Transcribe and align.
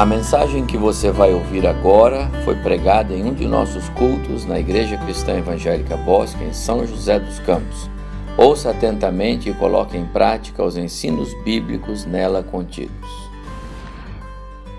A 0.00 0.06
mensagem 0.06 0.64
que 0.64 0.78
você 0.78 1.10
vai 1.10 1.30
ouvir 1.34 1.66
agora 1.66 2.30
foi 2.42 2.54
pregada 2.54 3.12
em 3.12 3.22
um 3.22 3.34
de 3.34 3.46
nossos 3.46 3.86
cultos 3.90 4.46
na 4.46 4.58
Igreja 4.58 4.96
Cristã 4.96 5.36
Evangélica 5.36 5.94
Bosque, 5.94 6.42
em 6.42 6.54
São 6.54 6.86
José 6.86 7.20
dos 7.20 7.38
Campos. 7.40 7.90
Ouça 8.34 8.70
atentamente 8.70 9.50
e 9.50 9.52
coloque 9.52 9.98
em 9.98 10.06
prática 10.06 10.64
os 10.64 10.78
ensinos 10.78 11.34
bíblicos 11.44 12.06
nela 12.06 12.42
contidos. 12.42 13.10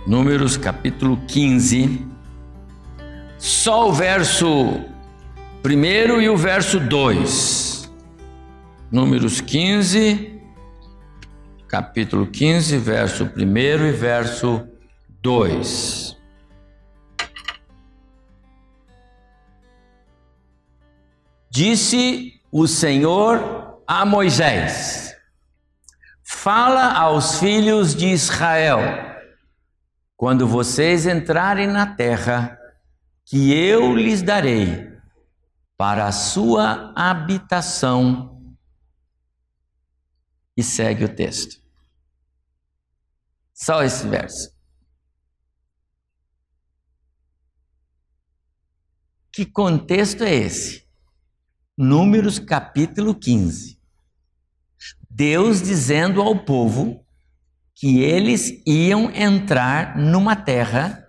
Números 0.08 0.58
capítulo 0.58 1.18
15, 1.28 2.04
só 3.38 3.90
o 3.90 3.94
verso 3.94 4.48
1 5.64 6.20
e 6.20 6.30
o 6.30 6.36
verso 6.36 6.80
2. 6.80 7.94
Números 8.92 9.40
15, 9.40 10.42
capítulo 11.68 12.26
15, 12.26 12.76
verso 12.80 13.30
1 13.38 13.86
e 13.86 13.92
verso 13.92 14.62
2. 14.62 14.71
Disse 21.52 22.42
o 22.52 22.68
Senhor 22.68 23.84
a 23.86 24.04
Moisés: 24.04 25.16
Fala 26.24 26.94
aos 26.94 27.38
filhos 27.38 27.94
de 27.94 28.08
Israel, 28.08 28.80
quando 30.18 30.48
vocês 30.48 31.06
entrarem 31.06 31.68
na 31.68 31.86
terra 31.86 32.58
que 33.26 33.54
eu 33.54 33.96
lhes 33.96 34.24
darei 34.24 34.92
para 35.78 36.08
a 36.08 36.12
sua 36.12 36.94
habitação. 36.96 38.56
E 40.58 40.64
segue 40.64 41.06
o 41.06 41.16
texto. 41.16 41.62
Só 43.54 43.84
esse 43.84 44.08
verso. 44.08 44.51
Que 49.42 49.46
contexto 49.48 50.24
é 50.24 50.36
esse? 50.36 50.84
Números 51.76 52.38
capítulo 52.38 53.16
15. 53.16 53.76
Deus 55.10 55.64
dizendo 55.64 56.22
ao 56.22 56.46
povo 56.46 57.04
que 57.74 58.04
eles 58.04 58.62
iam 58.68 59.10
entrar 59.10 59.98
numa 59.98 60.36
terra 60.36 61.04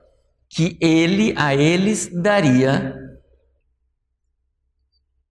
que 0.49 0.79
ele 0.81 1.35
a 1.37 1.55
eles 1.55 2.11
daria 2.23 2.97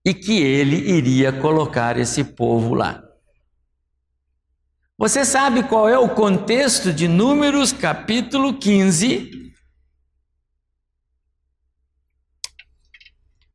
e 0.04 0.14
que 0.14 0.40
ele 0.40 0.76
iria 0.76 1.32
colocar 1.32 1.98
esse 1.98 2.22
povo 2.22 2.72
lá. 2.72 3.02
Você 4.96 5.24
sabe 5.24 5.64
qual 5.64 5.88
é 5.88 5.98
o 5.98 6.14
contexto 6.14 6.92
de 6.92 7.08
Números 7.08 7.72
capítulo 7.72 8.56
15? 8.56 9.41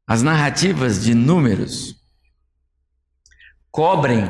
As 0.08 0.24
narrativas 0.24 1.04
de 1.04 1.14
números 1.14 1.96
cobrem 3.70 4.24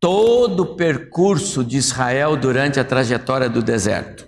todo 0.00 0.60
o 0.60 0.74
percurso 0.74 1.62
de 1.62 1.76
Israel 1.76 2.34
durante 2.34 2.80
a 2.80 2.84
trajetória 2.84 3.48
do 3.48 3.62
deserto. 3.62 4.26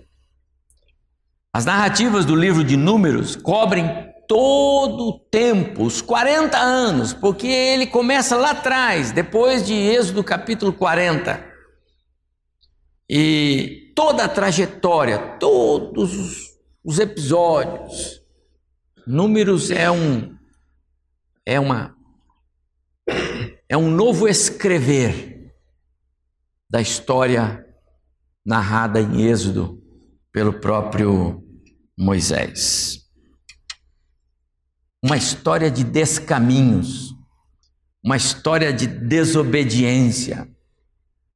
As 1.52 1.64
narrativas 1.64 2.26
do 2.26 2.36
livro 2.36 2.62
de 2.62 2.76
Números 2.76 3.34
cobrem 3.34 4.12
todo 4.28 5.08
o 5.08 5.18
tempo, 5.18 5.84
os 5.84 6.02
40 6.02 6.58
anos, 6.58 7.14
porque 7.14 7.46
ele 7.46 7.86
começa 7.86 8.36
lá 8.36 8.50
atrás, 8.50 9.12
depois 9.12 9.64
de 9.64 9.72
Êxodo 9.72 10.22
capítulo 10.22 10.70
40. 10.70 11.42
E 13.08 13.90
toda 13.96 14.24
a 14.24 14.28
trajetória, 14.28 15.18
todos 15.40 16.58
os 16.84 16.98
episódios, 16.98 18.25
Números 19.06 19.70
é 19.70 19.88
um 19.88 20.36
é 21.46 21.60
uma 21.60 21.96
é 23.68 23.76
um 23.76 23.88
novo 23.88 24.26
escrever 24.26 25.54
da 26.68 26.80
história 26.80 27.64
narrada 28.44 29.00
em 29.00 29.22
Êxodo 29.22 29.80
pelo 30.32 30.54
próprio 30.54 31.40
Moisés. 31.96 33.06
Uma 35.00 35.16
história 35.16 35.70
de 35.70 35.84
descaminhos, 35.84 37.14
uma 38.04 38.16
história 38.16 38.72
de 38.72 38.88
desobediência, 38.88 40.52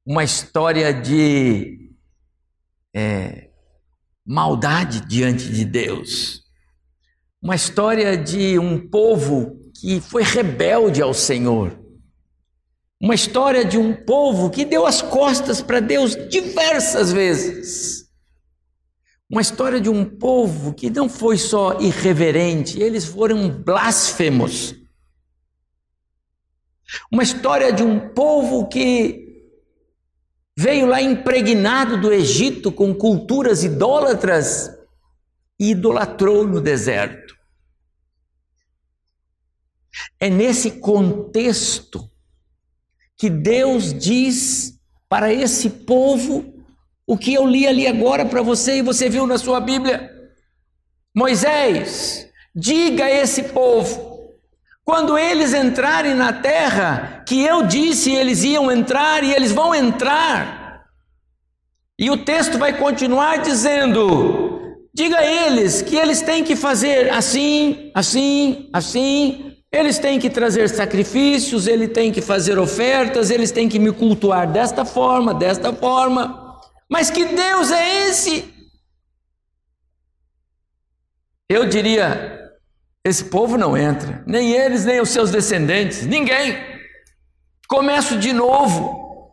uma 0.05 0.25
história 0.25 0.93
de 0.93 1.95
é, 2.93 3.49
maldade 4.27 5.07
diante 5.07 5.53
de 5.53 5.65
Deus 5.65 6.40
uma 7.43 7.55
história 7.55 8.17
de 8.17 8.59
um 8.59 8.79
povo 8.89 9.59
que 9.81 10.01
foi 10.01 10.23
rebelde 10.23 11.01
ao 11.01 11.15
Senhor. 11.15 11.79
Uma 13.01 13.15
história 13.15 13.65
de 13.65 13.79
um 13.79 13.95
povo 13.95 14.51
que 14.51 14.65
deu 14.65 14.85
as 14.85 15.01
costas 15.01 15.63
para 15.63 15.81
Deus 15.81 16.15
diversas 16.29 17.13
vezes. 17.13 18.05
Uma 19.31 19.41
história 19.41 19.81
de 19.81 19.89
um 19.89 20.05
povo 20.05 20.75
que 20.75 20.91
não 20.91 21.09
foi 21.09 21.39
só 21.39 21.81
irreverente, 21.81 22.79
eles 22.79 23.07
foram 23.07 23.49
blasfemos. 23.49 24.75
Uma 27.11 27.23
história 27.23 27.73
de 27.73 27.83
um 27.83 28.11
povo 28.11 28.69
que 28.69 29.47
veio 30.59 30.85
lá 30.85 31.01
impregnado 31.01 31.99
do 31.99 32.13
Egito 32.13 32.71
com 32.71 32.93
culturas 32.93 33.65
idólatras 33.65 34.80
e 35.61 35.73
idolatrou 35.73 36.47
no 36.47 36.59
deserto. 36.59 37.37
É 40.19 40.31
nesse 40.31 40.71
contexto 40.73 42.11
que 43.17 43.29
Deus 43.29 43.93
diz 43.93 44.81
para 45.07 45.31
esse 45.31 45.69
povo 45.69 46.55
o 47.07 47.19
que 47.19 47.35
eu 47.35 47.47
li 47.47 47.67
ali 47.67 47.87
agora 47.87 48.25
para 48.25 48.41
você 48.41 48.79
e 48.79 48.83
você 48.83 49.11
viu 49.11 49.27
na 49.27 49.37
sua 49.37 49.61
Bíblia. 49.61 50.11
Moisés, 51.15 52.27
diga 52.55 53.05
a 53.05 53.11
esse 53.11 53.43
povo, 53.43 54.39
quando 54.85 55.19
eles 55.19 55.53
entrarem 55.53 56.15
na 56.15 56.33
terra, 56.33 57.23
que 57.27 57.43
eu 57.43 57.67
disse 57.67 58.11
eles 58.11 58.45
iam 58.45 58.73
entrar 58.73 59.23
e 59.23 59.33
eles 59.33 59.53
vão 59.53 59.75
entrar. 59.75 60.87
E 61.99 62.11
o 62.11 62.25
texto 62.25 62.57
vai 62.57 62.79
continuar 62.79 63.43
dizendo: 63.43 64.40
Diga 64.93 65.19
a 65.19 65.25
eles 65.25 65.83
que 65.83 65.97
eles 65.97 66.21
têm 66.21 66.43
que 66.43 66.57
fazer 66.57 67.11
assim, 67.11 67.91
assim, 67.95 68.69
assim. 68.73 69.57
Eles 69.73 70.01
têm 70.01 70.19
que 70.19 70.29
trazer 70.29 70.69
sacrifícios, 70.69 71.69
eles 71.69 71.93
têm 71.93 72.11
que 72.11 72.21
fazer 72.21 72.59
ofertas, 72.59 73.31
eles 73.31 73.53
têm 73.53 73.69
que 73.69 73.79
me 73.79 73.93
cultuar 73.93 74.51
desta 74.51 74.85
forma, 74.85 75.33
desta 75.33 75.73
forma. 75.73 76.61
Mas 76.89 77.09
que 77.09 77.25
Deus 77.25 77.71
é 77.71 78.09
esse? 78.09 78.53
Eu 81.49 81.69
diria: 81.69 82.51
esse 83.05 83.25
povo 83.25 83.57
não 83.57 83.77
entra, 83.77 84.25
nem 84.27 84.51
eles, 84.51 84.85
nem 84.85 85.01
os 85.01 85.11
seus 85.11 85.31
descendentes, 85.31 86.05
ninguém. 86.05 86.59
Começo 87.69 88.19
de 88.19 88.33
novo. 88.33 89.31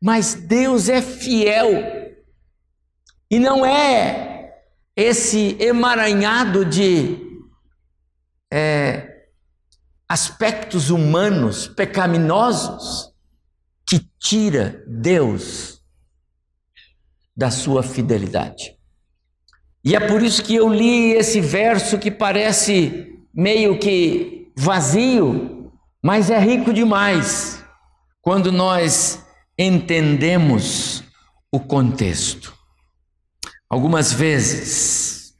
Mas 0.00 0.34
Deus 0.34 0.88
é 0.88 1.02
fiel. 1.02 1.68
E 3.30 3.38
não 3.38 3.64
é 3.64 4.29
esse 5.00 5.56
emaranhado 5.58 6.62
de 6.62 7.16
é, 8.52 9.24
aspectos 10.06 10.90
humanos 10.90 11.66
pecaminosos 11.66 13.10
que 13.88 14.06
tira 14.18 14.84
Deus 14.86 15.80
da 17.34 17.50
sua 17.50 17.82
fidelidade. 17.82 18.76
E 19.82 19.96
é 19.96 20.00
por 20.00 20.22
isso 20.22 20.44
que 20.44 20.54
eu 20.54 20.68
li 20.68 21.12
esse 21.12 21.40
verso 21.40 21.98
que 21.98 22.10
parece 22.10 23.24
meio 23.32 23.78
que 23.78 24.52
vazio, 24.54 25.72
mas 26.02 26.28
é 26.28 26.38
rico 26.38 26.74
demais 26.74 27.64
quando 28.20 28.52
nós 28.52 29.24
entendemos 29.58 31.02
o 31.50 31.58
contexto. 31.58 32.59
Algumas 33.70 34.12
vezes, 34.12 35.32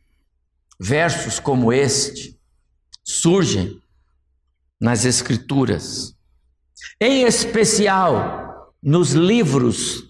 versos 0.78 1.40
como 1.40 1.72
este 1.72 2.38
surgem 3.02 3.82
nas 4.80 5.04
Escrituras, 5.04 6.14
em 7.00 7.24
especial 7.24 8.72
nos 8.80 9.10
livros 9.10 10.04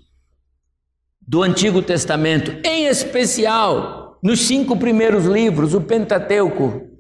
do 1.26 1.42
Antigo 1.42 1.80
Testamento, 1.80 2.60
em 2.62 2.84
especial 2.84 4.18
nos 4.22 4.40
cinco 4.40 4.76
primeiros 4.76 5.24
livros, 5.24 5.72
o 5.72 5.80
Pentateuco, 5.80 6.90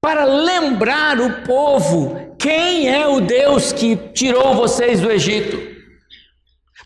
para 0.00 0.24
lembrar 0.24 1.20
o 1.20 1.42
povo 1.46 2.34
quem 2.38 2.88
é 2.88 3.06
o 3.06 3.20
Deus 3.20 3.72
que 3.72 3.94
tirou 3.94 4.54
vocês 4.54 5.02
do 5.02 5.10
Egito 5.10 5.71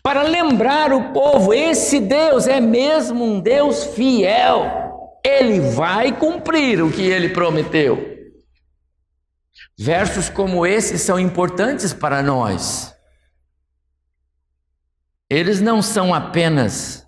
para 0.01 0.21
lembrar 0.21 0.93
o 0.93 1.11
povo: 1.11 1.53
esse 1.53 1.99
Deus 1.99 2.47
é 2.47 2.59
mesmo 2.59 3.23
um 3.23 3.39
Deus 3.39 3.83
fiel, 3.95 5.19
ele 5.25 5.59
vai 5.59 6.11
cumprir 6.11 6.81
o 6.81 6.91
que 6.91 7.01
ele 7.01 7.29
prometeu. 7.29 8.15
Versos 9.77 10.29
como 10.29 10.65
esses 10.65 11.01
são 11.01 11.19
importantes 11.19 11.93
para 11.93 12.23
nós. 12.23 12.95
Eles 15.29 15.59
não 15.61 15.81
são 15.81 16.13
apenas 16.13 17.05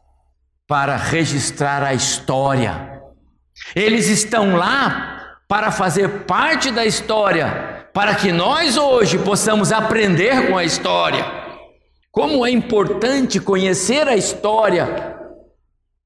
para 0.67 0.95
registrar 0.95 1.81
a 1.81 1.95
história, 1.95 3.01
eles 3.75 4.07
estão 4.07 4.55
lá 4.55 5.37
para 5.47 5.71
fazer 5.71 6.25
parte 6.25 6.69
da 6.69 6.85
história, 6.85 7.87
para 7.91 8.13
que 8.13 8.31
nós 8.31 8.77
hoje 8.77 9.17
possamos 9.17 9.71
aprender 9.71 10.47
com 10.47 10.55
a 10.55 10.63
história. 10.63 11.38
Como 12.11 12.45
é 12.45 12.49
importante 12.49 13.39
conhecer 13.39 14.07
a 14.07 14.15
história 14.15 15.17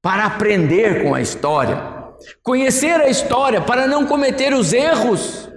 para 0.02 0.26
aprender 0.26 1.02
com 1.02 1.14
a 1.14 1.20
história, 1.20 1.76
conhecer 2.42 3.00
a 3.00 3.08
história 3.08 3.60
para 3.60 3.86
não 3.86 4.06
cometer 4.06 4.52
os 4.52 4.72
erros 4.72 5.48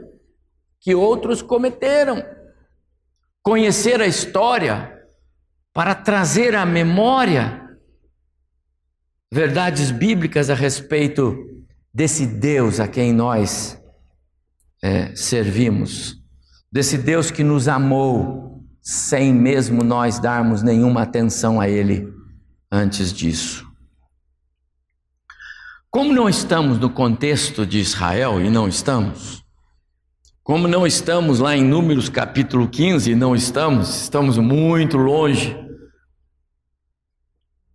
que 0.79 0.95
outros 0.95 1.41
cometeram, 1.41 2.23
conhecer 3.43 4.01
a 4.01 4.07
história 4.07 4.93
para 5.73 5.93
trazer 5.93 6.55
à 6.55 6.65
memória 6.65 7.67
verdades 9.29 9.91
bíblicas 9.91 10.49
a 10.49 10.53
respeito 10.53 11.37
desse 11.93 12.25
Deus 12.25 12.79
a 12.79 12.87
quem 12.87 13.11
nós 13.11 13.77
é, 14.81 15.13
servimos, 15.13 16.15
desse 16.71 16.97
Deus 16.97 17.29
que 17.29 17.43
nos 17.43 17.67
amou 17.67 18.56
sem 18.89 19.33
mesmo 19.33 19.83
nós 19.83 20.17
darmos 20.17 20.63
nenhuma 20.63 21.01
atenção 21.01 21.59
a 21.59 21.67
Ele 21.67 22.07
antes 22.71 23.11
disso. 23.11 23.69
Como 25.91 26.13
não 26.13 26.29
estamos 26.29 26.79
no 26.79 26.89
contexto 26.89 27.65
de 27.65 27.79
Israel, 27.79 28.39
e 28.39 28.49
não 28.49 28.65
estamos, 28.65 29.43
como 30.41 30.69
não 30.69 30.87
estamos 30.87 31.39
lá 31.39 31.53
em 31.53 31.65
Números 31.65 32.07
capítulo 32.07 32.69
15, 32.69 33.11
e 33.11 33.15
não 33.15 33.35
estamos, 33.35 34.03
estamos 34.03 34.37
muito 34.37 34.95
longe, 34.95 35.53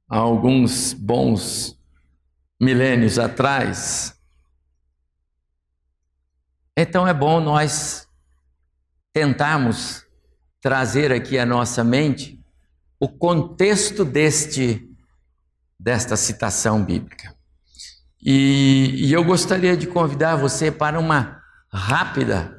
há 0.08 0.16
alguns 0.16 0.94
bons 0.94 1.78
milênios 2.58 3.18
atrás, 3.18 4.18
então 6.74 7.06
é 7.06 7.12
bom 7.12 7.38
nós 7.38 8.08
tentarmos 9.12 10.01
trazer 10.62 11.12
aqui 11.12 11.38
à 11.38 11.44
nossa 11.44 11.82
mente 11.82 12.40
o 12.98 13.08
contexto 13.08 14.04
deste 14.04 14.88
desta 15.78 16.16
citação 16.16 16.84
bíblica. 16.84 17.34
E, 18.22 19.08
e 19.08 19.12
eu 19.12 19.24
gostaria 19.24 19.76
de 19.76 19.88
convidar 19.88 20.36
você 20.36 20.70
para 20.70 21.00
uma 21.00 21.42
rápida 21.72 22.56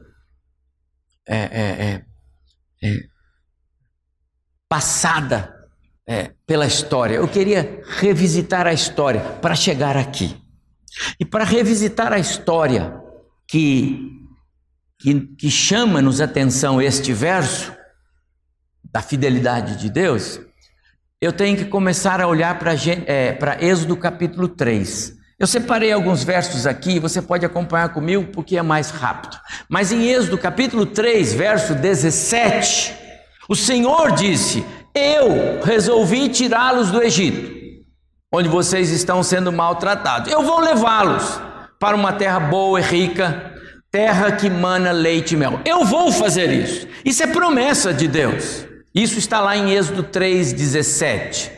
é, 1.26 1.38
é, 1.38 1.86
é, 1.86 2.06
é 2.84 3.00
passada 4.68 5.56
é, 6.06 6.34
pela 6.46 6.66
história. 6.66 7.16
Eu 7.16 7.28
queria 7.30 7.82
revisitar 7.88 8.68
a 8.68 8.74
história 8.74 9.22
para 9.42 9.56
chegar 9.56 9.96
aqui. 9.96 10.38
E 11.18 11.24
para 11.24 11.46
revisitar 11.46 12.12
a 12.12 12.20
história, 12.20 12.94
que, 13.48 14.12
que, 15.00 15.22
que 15.38 15.50
chama-nos 15.50 16.20
atenção 16.20 16.82
este 16.82 17.14
verso 17.14 17.74
da 18.94 19.02
fidelidade 19.02 19.78
de 19.78 19.90
Deus, 19.90 20.40
eu 21.20 21.34
tenho 21.34 21.58
que 21.58 21.66
começar 21.66 22.22
a 22.22 22.28
olhar 22.28 22.60
para 22.60 22.74
é, 22.76 23.36
Êxodo 23.60 23.98
capítulo 23.98 24.48
3. 24.48 25.14
Eu 25.40 25.48
separei 25.48 25.92
alguns 25.92 26.24
versos 26.24 26.68
aqui, 26.68 27.00
você 27.00 27.20
pode 27.20 27.44
acompanhar 27.44 27.90
comigo 27.90 28.26
porque 28.32 28.56
é 28.56 28.62
mais 28.62 28.92
rápido. 28.92 29.36
Mas 29.68 29.92
em 29.92 30.08
Êxodo 30.08 30.38
capítulo 30.38 30.86
3, 30.86 31.34
verso 31.34 31.74
17, 31.74 32.94
o 33.50 33.56
Senhor 33.56 34.12
disse: 34.12 34.64
Eu 34.94 35.64
resolvi 35.64 36.30
tirá-los 36.30 36.92
do 36.92 37.02
Egito, 37.02 37.52
onde 38.32 38.48
vocês 38.48 38.92
estão 38.92 39.24
sendo 39.24 39.52
maltratados. 39.52 40.32
Eu 40.32 40.44
vou 40.44 40.60
levá-los 40.60 41.42
para 41.80 41.96
uma 41.96 42.14
terra 42.14 42.40
boa 42.40 42.80
e 42.80 42.84
rica, 42.84 43.54
terra 43.90 44.32
que 44.34 44.52
mana 44.52 44.92
leite 44.92 45.34
e 45.34 45.38
mel. 45.38 45.60
Eu 45.66 45.84
vou 45.84 46.12
fazer 46.12 46.52
isso. 46.52 46.88
Isso 47.04 47.24
é 47.24 47.28
promessa 47.28 47.92
de 47.92 48.08
Deus. 48.08 48.72
Isso 48.94 49.18
está 49.18 49.42
lá 49.42 49.58
em 49.58 49.72
Êxodo 49.72 50.04
3:17. 50.04 51.52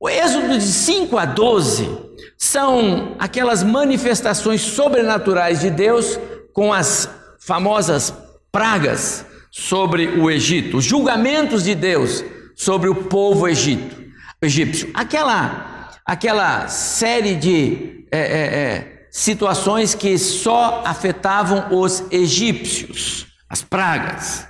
O 0.00 0.08
Êxodo 0.08 0.58
de 0.58 0.64
5 0.64 1.16
a 1.18 1.24
12 1.24 1.88
são 2.36 3.14
aquelas 3.18 3.62
manifestações 3.62 4.60
sobrenaturais 4.60 5.60
de 5.60 5.70
Deus 5.70 6.18
com 6.52 6.72
as 6.72 7.08
famosas 7.38 8.12
pragas 8.50 9.24
sobre 9.50 10.08
o 10.18 10.30
Egito, 10.30 10.78
os 10.78 10.84
julgamentos 10.84 11.62
de 11.62 11.74
Deus 11.74 12.24
sobre 12.56 12.88
o 12.88 12.94
povo 12.94 13.46
egito, 13.46 13.96
egípcio. 14.40 14.90
Aquela, 14.94 15.90
aquela 16.06 16.68
série 16.68 17.34
de 17.34 18.06
é, 18.10 18.18
é, 18.18 18.22
é, 18.22 19.06
situações 19.10 19.94
que 19.94 20.18
só 20.18 20.82
afetavam 20.84 21.66
os 21.70 22.04
egípcios, 22.10 23.26
as 23.48 23.62
pragas, 23.62 24.46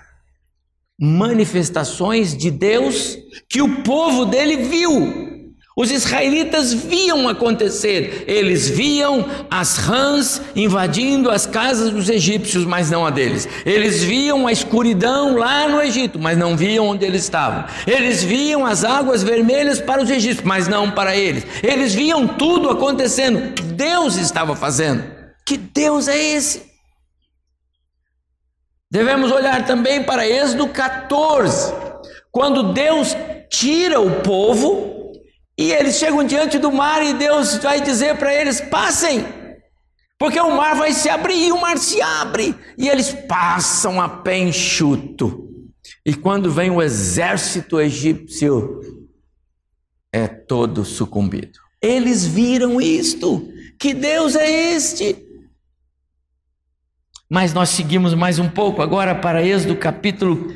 manifestações 1.04 2.36
de 2.36 2.48
Deus 2.48 3.18
que 3.48 3.60
o 3.60 3.82
povo 3.82 4.24
dele 4.24 4.58
viu. 4.58 5.32
Os 5.74 5.90
israelitas 5.90 6.72
viam 6.72 7.28
acontecer, 7.28 8.24
eles 8.28 8.68
viam 8.68 9.26
as 9.50 9.78
rãs 9.78 10.40
invadindo 10.54 11.28
as 11.28 11.44
casas 11.44 11.90
dos 11.90 12.08
egípcios, 12.08 12.64
mas 12.64 12.88
não 12.88 13.04
a 13.04 13.10
deles. 13.10 13.48
Eles 13.66 14.04
viam 14.04 14.46
a 14.46 14.52
escuridão 14.52 15.34
lá 15.36 15.66
no 15.66 15.80
Egito, 15.80 16.20
mas 16.20 16.38
não 16.38 16.56
viam 16.56 16.86
onde 16.86 17.04
eles 17.04 17.22
estavam. 17.22 17.64
Eles 17.84 18.22
viam 18.22 18.64
as 18.64 18.84
águas 18.84 19.24
vermelhas 19.24 19.80
para 19.80 20.02
os 20.02 20.10
egípcios, 20.10 20.46
mas 20.46 20.68
não 20.68 20.90
para 20.90 21.16
eles. 21.16 21.44
Eles 21.64 21.94
viam 21.94 22.28
tudo 22.28 22.68
acontecendo, 22.68 23.60
Deus 23.74 24.16
estava 24.16 24.54
fazendo. 24.54 25.02
Que 25.44 25.56
Deus 25.56 26.06
é 26.06 26.16
esse? 26.16 26.71
Devemos 28.92 29.32
olhar 29.32 29.64
também 29.64 30.04
para 30.04 30.28
Êxodo 30.28 30.68
14, 30.68 31.72
quando 32.30 32.74
Deus 32.74 33.16
tira 33.48 33.98
o 33.98 34.20
povo 34.20 35.12
e 35.56 35.72
eles 35.72 35.96
chegam 35.96 36.22
diante 36.22 36.58
do 36.58 36.70
mar 36.70 37.02
e 37.02 37.14
Deus 37.14 37.56
vai 37.56 37.80
dizer 37.80 38.18
para 38.18 38.34
eles: 38.34 38.60
passem, 38.60 39.24
porque 40.18 40.38
o 40.38 40.54
mar 40.54 40.76
vai 40.76 40.92
se 40.92 41.08
abrir, 41.08 41.46
e 41.46 41.52
o 41.52 41.58
mar 41.58 41.78
se 41.78 42.02
abre, 42.02 42.54
e 42.76 42.86
eles 42.86 43.14
passam 43.26 43.98
a 43.98 44.10
pé 44.10 44.36
enxuto. 44.36 45.48
E 46.04 46.12
quando 46.12 46.50
vem 46.50 46.70
o 46.70 46.82
exército 46.82 47.80
egípcio, 47.80 48.78
é 50.12 50.28
todo 50.28 50.84
sucumbido. 50.84 51.58
Eles 51.80 52.26
viram 52.26 52.78
isto. 52.78 53.50
Que 53.78 53.94
Deus 53.94 54.36
é 54.36 54.74
este? 54.74 55.31
Mas 57.32 57.54
nós 57.54 57.70
seguimos 57.70 58.12
mais 58.12 58.38
um 58.38 58.46
pouco 58.46 58.82
agora 58.82 59.14
para 59.14 59.42
Êxodo 59.42 59.74
capítulo 59.74 60.52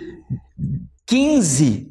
15. 1.06 1.90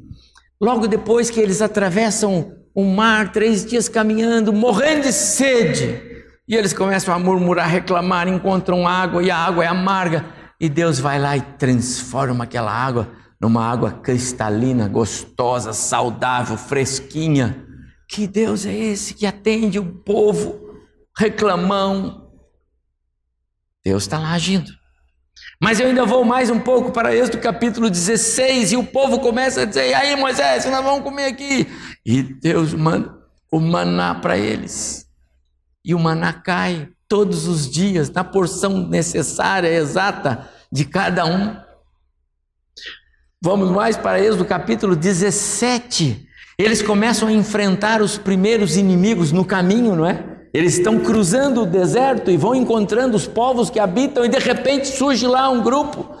Logo 0.60 0.86
depois 0.86 1.28
que 1.28 1.40
eles 1.40 1.60
atravessam 1.60 2.52
o 2.72 2.84
mar, 2.84 3.32
três 3.32 3.66
dias 3.66 3.88
caminhando, 3.88 4.52
morrendo 4.52 5.02
de 5.02 5.12
sede. 5.12 6.00
E 6.46 6.54
eles 6.54 6.72
começam 6.72 7.12
a 7.12 7.18
murmurar, 7.18 7.68
reclamar, 7.68 8.28
encontram 8.28 8.86
água 8.86 9.24
e 9.24 9.28
a 9.28 9.36
água 9.36 9.64
é 9.64 9.66
amarga. 9.66 10.24
E 10.60 10.68
Deus 10.68 11.00
vai 11.00 11.18
lá 11.18 11.36
e 11.36 11.40
transforma 11.40 12.44
aquela 12.44 12.70
água 12.70 13.08
numa 13.40 13.68
água 13.68 13.90
cristalina, 13.90 14.86
gostosa, 14.86 15.72
saudável, 15.72 16.56
fresquinha. 16.56 17.66
Que 18.08 18.28
Deus 18.28 18.64
é 18.64 18.72
esse 18.72 19.14
que 19.14 19.26
atende 19.26 19.80
o 19.80 19.84
povo 19.84 20.78
reclamão? 21.18 22.25
Deus 23.86 24.02
está 24.02 24.18
lá 24.18 24.32
agindo. 24.32 24.72
Mas 25.62 25.78
eu 25.78 25.86
ainda 25.86 26.04
vou 26.04 26.24
mais 26.24 26.50
um 26.50 26.58
pouco 26.58 26.90
para 26.90 27.14
Êxodo 27.14 27.38
capítulo 27.38 27.88
16, 27.88 28.72
e 28.72 28.76
o 28.76 28.82
povo 28.82 29.20
começa 29.20 29.62
a 29.62 29.64
dizer: 29.64 29.94
aí, 29.94 30.16
Moisés, 30.16 30.64
nós 30.64 30.82
vamos 30.82 31.04
comer 31.04 31.26
aqui. 31.26 31.68
E 32.04 32.20
Deus 32.20 32.74
manda 32.74 33.16
o 33.48 33.60
maná 33.60 34.16
para 34.16 34.36
eles. 34.36 35.06
E 35.84 35.94
o 35.94 36.00
maná 36.00 36.32
cai 36.32 36.88
todos 37.06 37.46
os 37.46 37.70
dias, 37.70 38.10
na 38.10 38.24
porção 38.24 38.88
necessária, 38.88 39.68
exata 39.68 40.50
de 40.72 40.84
cada 40.84 41.24
um. 41.24 41.56
Vamos 43.40 43.70
mais 43.70 43.96
para 43.96 44.18
Êxodo 44.18 44.44
capítulo 44.44 44.96
17. 44.96 46.26
Eles 46.58 46.82
começam 46.82 47.28
a 47.28 47.32
enfrentar 47.32 48.02
os 48.02 48.18
primeiros 48.18 48.76
inimigos 48.76 49.30
no 49.30 49.44
caminho, 49.44 49.94
não 49.94 50.06
é? 50.06 50.35
Eles 50.56 50.78
estão 50.78 50.98
cruzando 50.98 51.64
o 51.64 51.66
deserto 51.66 52.30
e 52.30 52.36
vão 52.38 52.54
encontrando 52.54 53.14
os 53.14 53.26
povos 53.26 53.68
que 53.68 53.78
habitam, 53.78 54.24
e 54.24 54.28
de 54.30 54.38
repente 54.38 54.88
surge 54.88 55.26
lá 55.26 55.50
um 55.50 55.62
grupo 55.62 56.16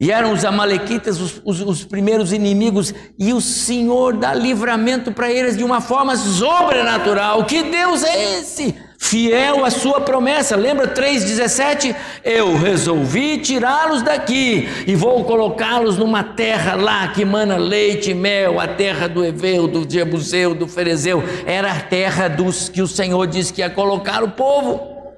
E 0.00 0.10
eram 0.10 0.32
os 0.32 0.44
Amalequitas 0.44 1.20
os, 1.20 1.40
os, 1.44 1.60
os 1.60 1.84
primeiros 1.84 2.32
inimigos, 2.32 2.92
e 3.16 3.32
o 3.32 3.40
Senhor 3.40 4.16
dá 4.16 4.34
livramento 4.34 5.12
para 5.12 5.30
eles 5.30 5.56
de 5.56 5.62
uma 5.62 5.80
forma 5.80 6.16
sobrenatural. 6.16 7.44
Que 7.44 7.62
Deus 7.62 8.02
é 8.02 8.40
esse? 8.40 8.74
Fiel 9.02 9.64
à 9.64 9.70
sua 9.70 10.02
promessa. 10.02 10.54
Lembra 10.54 10.86
3,17? 10.86 11.96
Eu 12.22 12.54
resolvi 12.54 13.38
tirá-los 13.38 14.02
daqui 14.02 14.68
e 14.86 14.94
vou 14.94 15.24
colocá-los 15.24 15.96
numa 15.96 16.22
terra 16.22 16.74
lá 16.74 17.08
que 17.08 17.24
mana 17.24 17.56
leite 17.56 18.10
e 18.10 18.14
mel, 18.14 18.60
a 18.60 18.68
terra 18.68 19.08
do 19.08 19.24
Eveu, 19.24 19.66
do 19.66 19.90
Jebuseu, 19.90 20.54
do 20.54 20.68
Ferezeu. 20.68 21.24
Era 21.46 21.72
a 21.72 21.80
terra 21.80 22.28
dos 22.28 22.68
que 22.68 22.82
o 22.82 22.86
Senhor 22.86 23.26
disse 23.26 23.54
que 23.54 23.62
ia 23.62 23.70
colocar 23.70 24.22
o 24.22 24.32
povo. 24.32 25.14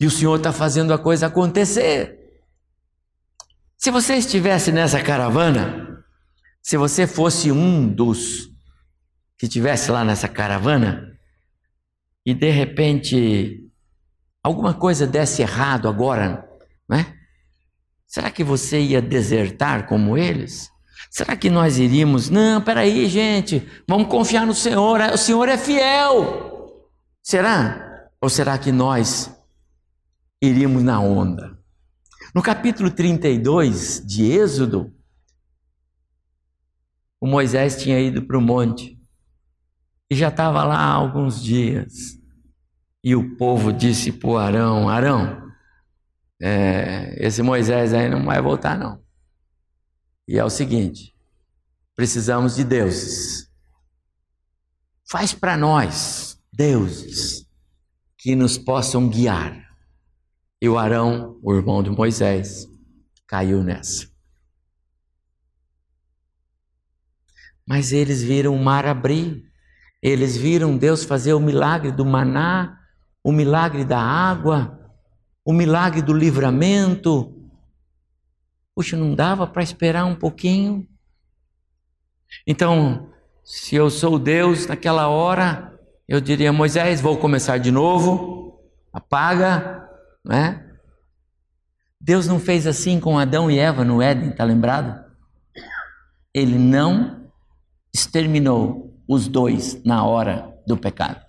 E 0.00 0.06
o 0.06 0.10
Senhor 0.10 0.36
está 0.36 0.50
fazendo 0.50 0.94
a 0.94 0.98
coisa 0.98 1.26
acontecer. 1.26 2.18
Se 3.76 3.90
você 3.90 4.14
estivesse 4.14 4.72
nessa 4.72 4.98
caravana, 4.98 6.02
se 6.62 6.78
você 6.78 7.06
fosse 7.06 7.52
um 7.52 7.86
dos 7.86 8.48
que 9.38 9.44
estivesse 9.44 9.90
lá 9.90 10.04
nessa 10.04 10.26
caravana, 10.26 11.10
e 12.24 12.34
de 12.34 12.50
repente 12.50 13.66
alguma 14.42 14.74
coisa 14.74 15.06
desse 15.06 15.42
errado 15.42 15.88
agora, 15.88 16.48
né? 16.88 17.16
Será 18.06 18.30
que 18.30 18.42
você 18.42 18.80
ia 18.80 19.00
desertar 19.00 19.86
como 19.86 20.18
eles? 20.18 20.70
Será 21.10 21.36
que 21.36 21.48
nós 21.48 21.78
iríamos? 21.78 22.28
Não, 22.28 22.60
peraí, 22.60 23.08
gente, 23.08 23.66
vamos 23.86 24.08
confiar 24.08 24.46
no 24.46 24.54
Senhor, 24.54 25.00
o 25.12 25.16
Senhor 25.16 25.48
é 25.48 25.56
fiel. 25.56 26.88
Será? 27.22 28.10
Ou 28.20 28.28
será 28.28 28.58
que 28.58 28.72
nós 28.72 29.30
iríamos 30.42 30.82
na 30.82 31.00
onda? 31.00 31.58
No 32.34 32.42
capítulo 32.42 32.90
32 32.90 34.04
de 34.06 34.30
Êxodo, 34.30 34.92
o 37.20 37.26
Moisés 37.26 37.82
tinha 37.82 37.98
ido 37.98 38.22
para 38.22 38.38
o 38.38 38.40
monte 38.40 38.99
e 40.10 40.16
já 40.16 40.28
estava 40.28 40.64
lá 40.64 40.76
há 40.76 40.92
alguns 40.92 41.42
dias. 41.42 42.18
E 43.02 43.14
o 43.14 43.36
povo 43.36 43.72
disse 43.72 44.12
para 44.12 44.42
Arão: 44.42 44.88
Arão, 44.88 45.50
é, 46.42 47.16
esse 47.24 47.42
Moisés 47.42 47.94
aí 47.94 48.10
não 48.10 48.24
vai 48.24 48.42
voltar, 48.42 48.76
não. 48.76 49.02
E 50.26 50.38
é 50.38 50.44
o 50.44 50.50
seguinte: 50.50 51.14
precisamos 51.94 52.56
de 52.56 52.64
deuses. 52.64 53.48
Faz 55.08 55.32
para 55.32 55.56
nós 55.56 56.40
deuses 56.52 57.46
que 58.18 58.34
nos 58.34 58.58
possam 58.58 59.08
guiar. 59.08 59.68
E 60.62 60.68
o 60.68 60.76
Arão, 60.76 61.38
o 61.42 61.54
irmão 61.54 61.82
de 61.82 61.90
Moisés, 61.90 62.68
caiu 63.26 63.62
nessa. 63.62 64.10
Mas 67.66 67.92
eles 67.92 68.22
viram 68.22 68.54
o 68.54 68.62
mar 68.62 68.84
abrir, 68.84 69.49
eles 70.02 70.36
viram 70.36 70.76
Deus 70.76 71.04
fazer 71.04 71.34
o 71.34 71.40
milagre 71.40 71.92
do 71.92 72.04
maná, 72.04 72.78
o 73.22 73.30
milagre 73.32 73.84
da 73.84 74.00
água, 74.00 74.78
o 75.44 75.52
milagre 75.52 76.00
do 76.00 76.12
livramento. 76.12 77.36
Puxa, 78.74 78.96
não 78.96 79.14
dava 79.14 79.46
para 79.46 79.62
esperar 79.62 80.04
um 80.06 80.14
pouquinho? 80.14 80.88
Então, 82.46 83.10
se 83.44 83.76
eu 83.76 83.90
sou 83.90 84.18
Deus 84.18 84.66
naquela 84.66 85.08
hora, 85.08 85.78
eu 86.08 86.20
diria: 86.20 86.52
Moisés, 86.52 87.00
vou 87.00 87.18
começar 87.18 87.58
de 87.58 87.70
novo, 87.70 88.58
apaga, 88.92 89.86
né? 90.24 90.66
Deus 92.00 92.26
não 92.26 92.40
fez 92.40 92.66
assim 92.66 92.98
com 92.98 93.18
Adão 93.18 93.50
e 93.50 93.58
Eva 93.58 93.84
no 93.84 94.00
Éden, 94.00 94.30
tá 94.30 94.44
lembrado? 94.44 95.04
Ele 96.32 96.56
não 96.56 97.30
exterminou 97.92 98.89
os 99.10 99.26
dois 99.26 99.82
na 99.84 100.04
hora 100.04 100.54
do 100.64 100.76
pecado. 100.76 101.20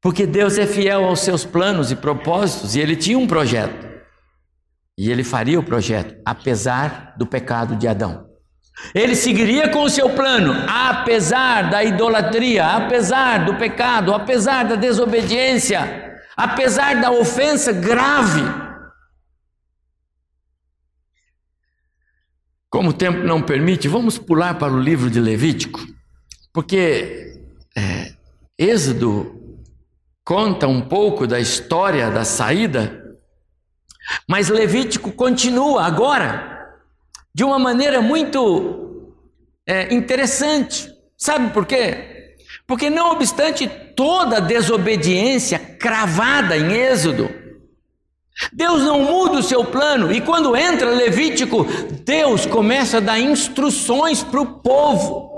Porque 0.00 0.24
Deus 0.24 0.56
é 0.56 0.64
fiel 0.64 1.04
aos 1.04 1.18
seus 1.18 1.44
planos 1.44 1.90
e 1.90 1.96
propósitos 1.96 2.76
e 2.76 2.80
ele 2.80 2.94
tinha 2.94 3.18
um 3.18 3.26
projeto. 3.26 3.88
E 4.96 5.10
ele 5.10 5.24
faria 5.24 5.58
o 5.58 5.62
projeto, 5.62 6.14
apesar 6.24 7.16
do 7.18 7.26
pecado 7.26 7.74
de 7.74 7.88
Adão. 7.88 8.28
Ele 8.94 9.16
seguiria 9.16 9.68
com 9.70 9.82
o 9.82 9.90
seu 9.90 10.10
plano, 10.10 10.52
apesar 10.68 11.68
da 11.68 11.82
idolatria, 11.82 12.64
apesar 12.64 13.44
do 13.44 13.56
pecado, 13.56 14.14
apesar 14.14 14.64
da 14.64 14.76
desobediência, 14.76 16.16
apesar 16.36 17.00
da 17.00 17.10
ofensa 17.10 17.72
grave. 17.72 18.42
Como 22.70 22.90
o 22.90 22.92
tempo 22.92 23.18
não 23.24 23.42
permite, 23.42 23.88
vamos 23.88 24.16
pular 24.16 24.54
para 24.54 24.72
o 24.72 24.80
livro 24.80 25.10
de 25.10 25.20
Levítico, 25.20 25.97
porque 26.52 27.40
é, 27.76 28.12
Êxodo 28.58 29.58
conta 30.24 30.66
um 30.66 30.80
pouco 30.80 31.26
da 31.26 31.40
história 31.40 32.10
da 32.10 32.24
saída, 32.24 33.16
mas 34.28 34.48
Levítico 34.48 35.12
continua 35.12 35.84
agora 35.84 36.76
de 37.34 37.44
uma 37.44 37.58
maneira 37.58 38.02
muito 38.02 39.14
é, 39.66 39.94
interessante. 39.94 40.92
Sabe 41.16 41.52
por 41.52 41.66
quê? 41.66 42.36
Porque, 42.66 42.90
não 42.90 43.12
obstante 43.12 43.66
toda 43.96 44.36
a 44.36 44.40
desobediência 44.40 45.58
cravada 45.58 46.56
em 46.56 46.72
Êxodo, 46.72 47.30
Deus 48.52 48.82
não 48.82 49.00
muda 49.00 49.38
o 49.38 49.42
seu 49.42 49.64
plano, 49.64 50.12
e 50.12 50.20
quando 50.20 50.54
entra 50.56 50.90
Levítico, 50.90 51.64
Deus 52.04 52.44
começa 52.44 52.98
a 52.98 53.00
dar 53.00 53.18
instruções 53.18 54.22
para 54.22 54.40
o 54.40 54.60
povo. 54.60 55.37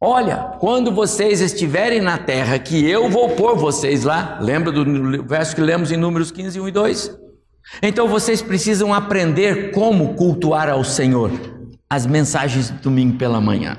Olha, 0.00 0.52
quando 0.60 0.92
vocês 0.92 1.40
estiverem 1.40 2.00
na 2.00 2.16
terra, 2.16 2.56
que 2.56 2.88
eu 2.88 3.10
vou 3.10 3.30
pôr 3.30 3.56
vocês 3.56 4.04
lá, 4.04 4.38
lembra 4.40 4.70
do 4.70 5.24
verso 5.24 5.56
que 5.56 5.60
lemos 5.60 5.90
em 5.90 5.96
Números 5.96 6.30
15, 6.30 6.60
1 6.60 6.68
e 6.68 6.70
2? 6.70 7.18
Então 7.82 8.06
vocês 8.06 8.40
precisam 8.40 8.94
aprender 8.94 9.72
como 9.72 10.14
cultuar 10.14 10.68
ao 10.68 10.84
Senhor, 10.84 11.32
as 11.90 12.06
mensagens 12.06 12.68
de 12.68 12.74
domingo 12.74 13.18
pela 13.18 13.40
manhã. 13.40 13.76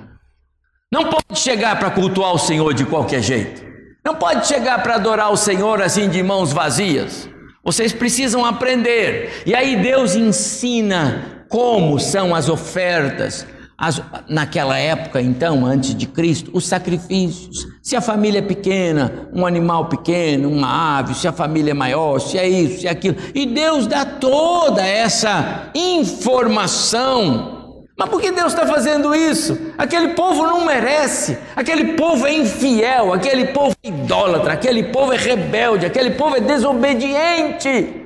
Não 0.92 1.06
pode 1.06 1.40
chegar 1.40 1.80
para 1.80 1.90
cultuar 1.90 2.34
o 2.34 2.38
Senhor 2.38 2.74
de 2.74 2.84
qualquer 2.84 3.22
jeito. 3.22 3.64
Não 4.04 4.16
pode 4.16 4.46
chegar 4.46 4.84
para 4.84 4.96
adorar 4.96 5.32
o 5.32 5.38
Senhor 5.38 5.82
assim 5.82 6.10
de 6.10 6.22
mãos 6.22 6.52
vazias. 6.52 7.30
Vocês 7.64 7.94
precisam 7.94 8.44
aprender. 8.44 9.44
E 9.46 9.56
aí 9.56 9.78
Deus 9.78 10.16
ensina 10.16 11.46
como 11.48 11.98
são 11.98 12.36
as 12.36 12.50
ofertas. 12.50 13.48
As, 13.80 14.02
naquela 14.28 14.78
época, 14.78 15.22
então, 15.22 15.66
antes 15.66 15.96
de 15.96 16.06
Cristo, 16.06 16.52
os 16.54 16.68
sacrifícios. 16.68 17.66
Se 17.82 17.96
a 17.96 18.02
família 18.02 18.40
é 18.40 18.42
pequena, 18.42 19.30
um 19.34 19.46
animal 19.46 19.86
pequeno, 19.86 20.50
uma 20.50 21.00
ave, 21.00 21.14
se 21.14 21.28
a 21.28 21.32
família 21.32 21.72
é 21.72 21.74
maior, 21.74 22.20
se 22.20 22.38
é 22.38 22.48
isso, 22.48 22.82
se 22.82 22.88
é 22.88 22.92
aquilo. 22.92 23.16
E 23.34 23.46
Deus 23.46 23.88
dá 23.88 24.06
toda 24.06 24.86
essa 24.86 25.72
informação 25.74 27.58
mas 28.00 28.08
por 28.08 28.22
que 28.22 28.32
Deus 28.32 28.54
está 28.54 28.66
fazendo 28.66 29.14
isso? 29.14 29.74
Aquele 29.78 30.14
povo 30.14 30.44
não 30.44 30.64
merece, 30.64 31.38
aquele 31.54 31.96
povo 31.96 32.26
é 32.26 32.34
infiel, 32.34 33.12
aquele 33.12 33.48
povo 33.48 33.76
é 33.84 33.90
idólatra, 33.90 34.54
aquele 34.54 34.84
povo 34.84 35.12
é 35.12 35.18
rebelde, 35.18 35.86
aquele 35.86 36.12
povo 36.12 36.38
é 36.38 36.40
desobediente. 36.40 38.06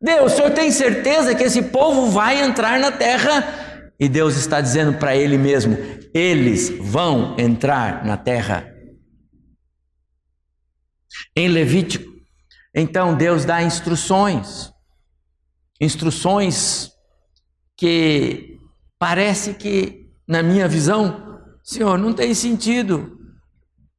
Deus, 0.00 0.32
o 0.32 0.36
Senhor 0.36 0.50
tem 0.52 0.70
certeza 0.70 1.34
que 1.34 1.42
esse 1.42 1.60
povo 1.60 2.06
vai 2.06 2.40
entrar 2.40 2.78
na 2.78 2.92
terra? 2.92 3.75
E 3.98 4.08
Deus 4.08 4.36
está 4.36 4.60
dizendo 4.60 4.98
para 4.98 5.16
ele 5.16 5.38
mesmo: 5.38 5.76
eles 6.12 6.70
vão 6.78 7.36
entrar 7.38 8.04
na 8.04 8.16
terra. 8.16 8.72
Em 11.34 11.48
Levítico, 11.48 12.12
então 12.74 13.16
Deus 13.16 13.44
dá 13.44 13.62
instruções, 13.62 14.70
instruções 15.80 16.90
que 17.76 18.56
Parece 18.98 19.54
que, 19.54 20.10
na 20.26 20.42
minha 20.42 20.66
visão, 20.66 21.38
Senhor, 21.62 21.98
não 21.98 22.14
tem 22.14 22.32
sentido. 22.34 23.18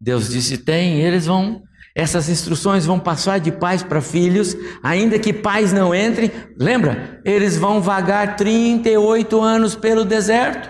Deus 0.02 0.30
disse: 0.30 0.58
tem, 0.58 1.02
eles 1.02 1.28
vão, 1.28 1.62
essas 1.98 2.30
instruções 2.30 2.86
vão 2.86 3.00
passar 3.00 3.40
de 3.40 3.52
pais 3.52 3.82
para 3.82 4.00
filhos, 4.00 4.56
ainda 4.84 5.18
que 5.18 5.34
pais 5.34 5.74
não 5.74 5.96
entrem. 5.96 6.32
Lembra? 6.56 7.20
Eles 7.26 7.58
vão 7.58 7.82
vagar 7.82 8.36
38 8.36 9.42
anos 9.42 9.74
pelo 9.74 10.06
deserto. 10.06 10.70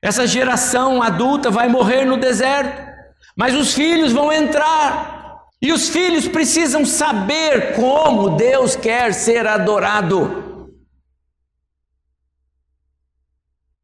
Essa 0.00 0.24
geração 0.24 1.02
adulta 1.02 1.50
vai 1.50 1.68
morrer 1.68 2.04
no 2.04 2.16
deserto, 2.16 2.80
mas 3.36 3.56
os 3.56 3.74
filhos 3.74 4.12
vão 4.12 4.32
entrar. 4.32 5.40
E 5.60 5.72
os 5.72 5.88
filhos 5.88 6.28
precisam 6.28 6.86
saber 6.86 7.74
como 7.74 8.36
Deus 8.36 8.76
quer 8.76 9.12
ser 9.14 9.48
adorado. 9.48 10.70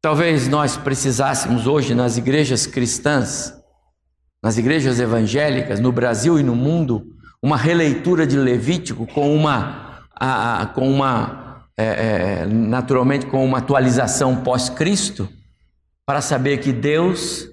Talvez 0.01 0.47
nós 0.47 0.77
precisássemos 0.77 1.67
hoje 1.67 1.93
nas 1.93 2.15
igrejas 2.15 2.65
cristãs, 2.65 3.58
nas 4.41 4.57
igrejas 4.57 4.99
evangélicas, 4.99 5.79
no 5.79 5.91
Brasil 5.91 6.39
e 6.39 6.43
no 6.43 6.55
mundo, 6.55 7.15
uma 7.41 7.57
releitura 7.57 8.25
de 8.25 8.37
Levítico 8.37 9.05
com 9.07 9.33
uma, 9.35 10.03
a, 10.15 10.65
com 10.73 10.89
uma 10.89 11.49
é, 11.77 12.41
é, 12.41 12.45
naturalmente 12.45 13.25
com 13.25 13.45
uma 13.45 13.59
atualização 13.59 14.43
pós-Cristo, 14.43 15.29
para 16.05 16.19
saber 16.19 16.57
que 16.57 16.73
Deus 16.73 17.47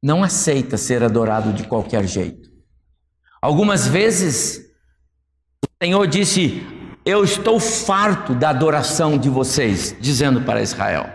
não 0.00 0.22
aceita 0.22 0.76
ser 0.76 1.02
adorado 1.02 1.52
de 1.52 1.64
qualquer 1.64 2.06
jeito. 2.06 2.48
Algumas 3.42 3.88
vezes 3.88 4.60
o 5.64 5.84
Senhor 5.84 6.06
disse: 6.06 6.64
Eu 7.04 7.24
estou 7.24 7.58
farto 7.58 8.34
da 8.34 8.50
adoração 8.50 9.18
de 9.18 9.28
vocês, 9.28 9.96
dizendo 10.00 10.42
para 10.42 10.62
Israel. 10.62 11.10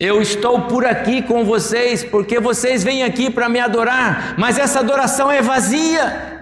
Eu 0.00 0.22
estou 0.22 0.68
por 0.68 0.84
aqui 0.84 1.20
com 1.20 1.44
vocês 1.44 2.04
porque 2.04 2.38
vocês 2.38 2.84
vêm 2.84 3.02
aqui 3.02 3.28
para 3.28 3.48
me 3.48 3.58
adorar, 3.58 4.38
mas 4.38 4.56
essa 4.56 4.78
adoração 4.78 5.30
é 5.30 5.42
vazia. 5.42 6.38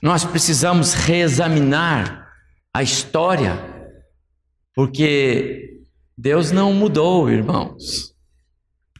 Nós 0.00 0.24
precisamos 0.24 0.94
reexaminar 0.94 2.32
a 2.72 2.82
história, 2.82 3.58
porque 4.74 5.82
Deus 6.16 6.50
não 6.50 6.72
mudou, 6.72 7.28
irmãos. 7.28 8.14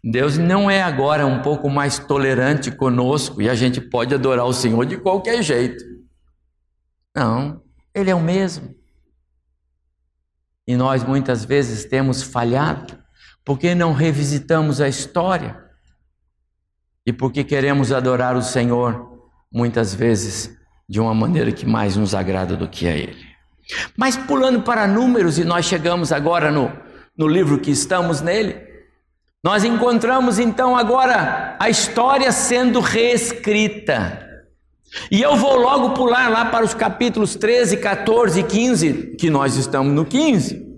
Deus 0.05 0.37
não 0.37 0.71
é 0.71 0.83
agora 0.83 1.27
um 1.27 1.41
pouco 1.41 1.71
mais 1.71 1.99
tolerante 1.99 2.71
conosco 2.71 3.41
e 3.41 3.49
a 3.49 3.55
gente 3.55 3.81
pode 3.81 4.15
adorar 4.15 4.45
o 4.45 4.53
Senhor 4.53 4.85
de 4.85 4.99
qualquer 4.99 5.43
jeito. 5.43 5.83
Não, 7.15 7.63
Ele 7.95 8.11
é 8.11 8.15
o 8.15 8.21
mesmo. 8.21 8.80
E 10.67 10.77
nós 10.77 11.03
muitas 11.03 11.45
vezes 11.45 11.85
temos 11.85 12.23
falhado 12.23 12.99
porque 13.45 13.75
não 13.75 13.93
revisitamos 13.93 14.81
a 14.81 14.89
história 14.89 15.59
e 17.05 17.13
porque 17.13 17.43
queremos 17.43 17.93
adorar 17.93 18.37
o 18.37 18.43
Senhor 18.43 19.29
muitas 19.53 19.95
vezes 19.95 20.57
de 20.89 21.01
uma 21.01 21.15
maneira 21.15 21.51
que 21.51 21.67
mais 21.67 21.97
nos 21.97 22.15
agrada 22.15 22.57
do 22.57 22.69
que 22.69 22.87
a 22.87 22.93
Ele. 22.93 23.31
Mas 23.97 24.17
pulando 24.17 24.63
para 24.63 24.87
números, 24.87 25.39
e 25.39 25.45
nós 25.45 25.65
chegamos 25.65 26.13
agora 26.13 26.51
no, 26.51 26.73
no 27.17 27.29
livro 27.29 27.61
que 27.61 27.71
estamos 27.71 28.21
nele, 28.21 28.57
nós 29.43 29.65
encontramos 29.65 30.39
então 30.39 30.77
agora 30.77 31.57
a 31.59 31.71
história 31.71 32.31
sendo 32.31 32.81
reescrita. 32.81 34.30
E 35.11 35.21
eu 35.23 35.37
vou 35.37 35.57
logo 35.57 35.91
pular 35.91 36.29
lá 36.29 36.47
para 36.47 36.65
os 36.65 36.75
capítulos 36.75 37.37
13, 37.37 37.77
14 37.77 38.41
e 38.41 38.43
15, 38.43 39.17
que 39.17 39.31
nós 39.31 39.57
estamos 39.57 39.93
no 39.93 40.05
15. 40.05 40.69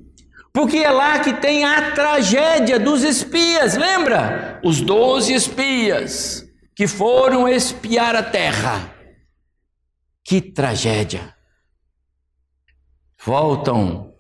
Porque 0.53 0.79
é 0.79 0.91
lá 0.91 1.19
que 1.21 1.33
tem 1.33 1.65
a 1.65 1.93
tragédia 1.93 2.79
dos 2.79 3.03
espias, 3.03 3.75
lembra? 3.75 4.61
Os 4.63 4.83
doze 4.83 5.33
espias 5.33 6.45
que 6.77 6.87
foram 6.87 7.49
espiar 7.49 8.15
a 8.15 8.23
terra. 8.23 8.95
Que 10.23 10.41
tragédia! 10.41 11.35
Voltam 13.25 14.13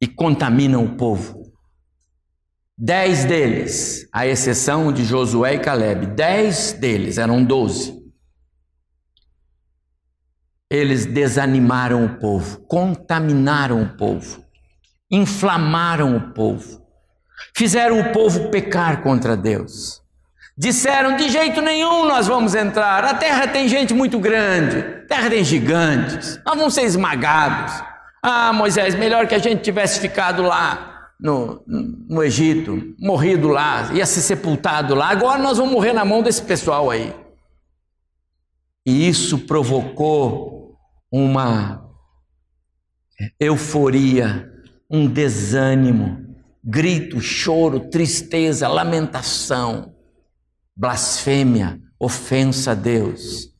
e 0.00 0.06
contaminam 0.06 0.84
o 0.84 0.96
povo. 0.96 1.42
Dez 2.76 3.24
deles, 3.24 4.08
à 4.12 4.24
exceção 4.24 4.92
de 4.92 5.04
Josué 5.04 5.54
e 5.54 5.58
Caleb, 5.58 6.06
dez 6.06 6.72
deles, 6.72 7.18
eram 7.18 7.42
doze 7.42 7.97
eles 10.70 11.06
desanimaram 11.06 12.04
o 12.04 12.18
povo, 12.18 12.58
contaminaram 12.68 13.82
o 13.82 13.88
povo, 13.96 14.44
inflamaram 15.10 16.16
o 16.16 16.32
povo, 16.32 16.82
fizeram 17.56 18.00
o 18.00 18.12
povo 18.12 18.50
pecar 18.50 19.02
contra 19.02 19.36
Deus. 19.36 20.02
Disseram: 20.56 21.16
de 21.16 21.28
jeito 21.30 21.62
nenhum 21.62 22.04
nós 22.04 22.26
vamos 22.26 22.54
entrar, 22.54 23.04
a 23.04 23.14
terra 23.14 23.48
tem 23.48 23.68
gente 23.68 23.94
muito 23.94 24.18
grande, 24.18 24.78
a 24.78 25.06
terra 25.06 25.30
tem 25.30 25.42
gigantes, 25.42 26.38
nós 26.44 26.56
vamos 26.56 26.74
ser 26.74 26.82
esmagados. 26.82 27.82
Ah, 28.22 28.52
Moisés, 28.52 28.94
melhor 28.94 29.26
que 29.26 29.34
a 29.34 29.38
gente 29.38 29.62
tivesse 29.62 30.00
ficado 30.00 30.42
lá 30.42 31.12
no, 31.18 31.62
no 31.66 32.22
Egito, 32.22 32.94
morrido 32.98 33.48
lá, 33.48 33.90
ia 33.94 34.04
ser 34.04 34.20
sepultado 34.20 34.94
lá, 34.94 35.08
agora 35.08 35.40
nós 35.40 35.56
vamos 35.56 35.72
morrer 35.72 35.92
na 35.92 36.04
mão 36.04 36.22
desse 36.22 36.42
pessoal 36.42 36.90
aí. 36.90 37.14
E 38.84 39.08
isso 39.08 39.38
provocou 39.40 40.57
uma 41.10 41.88
euforia, 43.40 44.50
um 44.90 45.06
desânimo, 45.06 46.34
grito, 46.62 47.20
choro, 47.20 47.88
tristeza, 47.90 48.68
lamentação, 48.68 49.94
blasfêmia, 50.76 51.80
ofensa 51.98 52.72
a 52.72 52.74
Deus. 52.74 53.52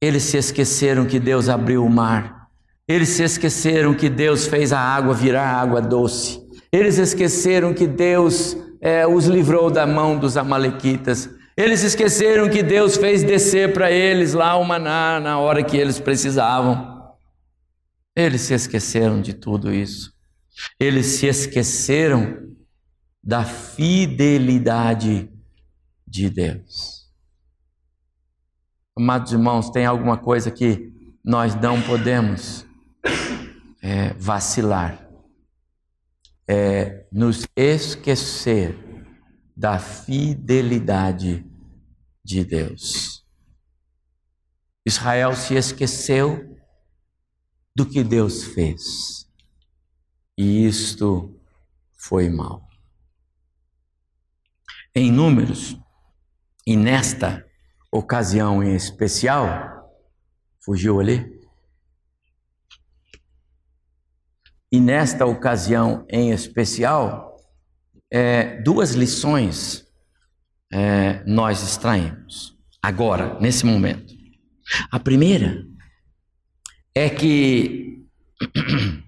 Eles 0.00 0.22
se 0.24 0.36
esqueceram 0.36 1.06
que 1.06 1.18
Deus 1.18 1.48
abriu 1.48 1.84
o 1.84 1.90
mar. 1.90 2.48
Eles 2.86 3.10
se 3.10 3.22
esqueceram 3.22 3.94
que 3.94 4.08
Deus 4.08 4.46
fez 4.46 4.72
a 4.72 4.80
água 4.80 5.12
virar 5.12 5.46
água 5.46 5.80
doce. 5.80 6.40
Eles 6.72 6.98
esqueceram 6.98 7.74
que 7.74 7.86
Deus 7.86 8.56
é, 8.80 9.06
os 9.06 9.26
livrou 9.26 9.70
da 9.70 9.86
mão 9.86 10.18
dos 10.18 10.36
Amalequitas. 10.36 11.28
Eles 11.58 11.82
esqueceram 11.82 12.48
que 12.48 12.62
Deus 12.62 12.96
fez 12.96 13.24
descer 13.24 13.72
para 13.72 13.90
eles 13.90 14.32
lá 14.32 14.54
o 14.54 14.64
maná 14.64 15.18
na 15.18 15.40
hora 15.40 15.60
que 15.64 15.76
eles 15.76 15.98
precisavam. 15.98 17.12
Eles 18.14 18.42
se 18.42 18.54
esqueceram 18.54 19.20
de 19.20 19.34
tudo 19.34 19.74
isso. 19.74 20.14
Eles 20.78 21.06
se 21.06 21.26
esqueceram 21.26 22.54
da 23.20 23.44
fidelidade 23.44 25.28
de 26.06 26.30
Deus. 26.30 27.08
Amados 28.96 29.32
irmãos, 29.32 29.68
tem 29.68 29.84
alguma 29.84 30.16
coisa 30.16 30.52
que 30.52 30.92
nós 31.24 31.56
não 31.56 31.82
podemos 31.82 32.64
é, 33.82 34.14
vacilar. 34.14 35.10
É 36.46 37.04
nos 37.10 37.48
esquecer 37.56 38.87
da 39.58 39.76
fidelidade 39.76 41.44
de 42.24 42.44
Deus. 42.44 43.26
Israel 44.86 45.34
se 45.34 45.56
esqueceu 45.56 46.56
do 47.74 47.84
que 47.84 48.04
Deus 48.04 48.44
fez. 48.44 49.28
E 50.38 50.64
isto 50.64 51.36
foi 51.92 52.30
mal. 52.30 52.68
Em 54.94 55.10
números, 55.10 55.76
e 56.64 56.76
nesta 56.76 57.44
ocasião 57.90 58.62
em 58.62 58.76
especial, 58.76 59.92
fugiu 60.60 61.00
ali? 61.00 61.36
E 64.70 64.80
nesta 64.80 65.26
ocasião 65.26 66.06
em 66.08 66.30
especial, 66.30 67.27
é, 68.10 68.60
duas 68.62 68.92
lições 68.92 69.86
é, 70.72 71.22
nós 71.24 71.62
extraímos 71.62 72.56
agora, 72.82 73.38
nesse 73.40 73.64
momento. 73.64 74.14
A 74.90 74.98
primeira 74.98 75.66
é 76.94 77.08
que 77.08 78.04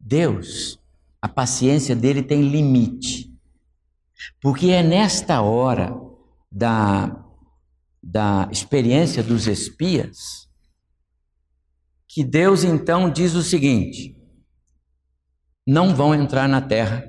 Deus, 0.00 0.78
a 1.20 1.28
paciência 1.28 1.94
dele 1.94 2.22
tem 2.22 2.48
limite, 2.48 3.32
porque 4.40 4.70
é 4.70 4.82
nesta 4.82 5.40
hora 5.40 5.94
da, 6.50 7.24
da 8.02 8.48
experiência 8.50 9.22
dos 9.22 9.46
espias 9.46 10.48
que 12.08 12.24
Deus 12.24 12.64
então 12.64 13.10
diz 13.10 13.34
o 13.34 13.42
seguinte: 13.42 14.16
não 15.66 15.94
vão 15.94 16.14
entrar 16.14 16.48
na 16.48 16.60
terra 16.60 17.07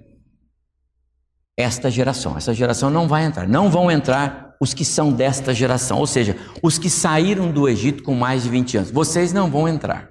esta 1.59 1.91
geração. 1.91 2.37
Essa 2.37 2.53
geração 2.53 2.89
não 2.89 3.05
vai 3.05 3.25
entrar. 3.25 3.45
Não 3.45 3.69
vão 3.69 3.91
entrar 3.91 4.55
os 4.61 4.73
que 4.73 4.85
são 4.85 5.11
desta 5.11 5.53
geração, 5.53 5.99
ou 5.99 6.07
seja, 6.07 6.37
os 6.63 6.77
que 6.77 6.89
saíram 6.89 7.51
do 7.51 7.67
Egito 7.67 8.01
com 8.01 8.15
mais 8.15 8.43
de 8.43 8.49
20 8.49 8.77
anos. 8.77 8.91
Vocês 8.91 9.33
não 9.33 9.51
vão 9.51 9.67
entrar. 9.67 10.09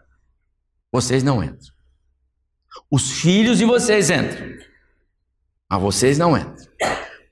Vocês 0.93 1.23
não 1.23 1.43
entram. 1.43 1.73
Os 2.91 3.13
filhos 3.13 3.59
de 3.59 3.65
vocês 3.65 4.11
entram. 4.11 4.47
Mas 5.71 5.81
vocês 5.81 6.19
não 6.19 6.37
entram. 6.37 6.67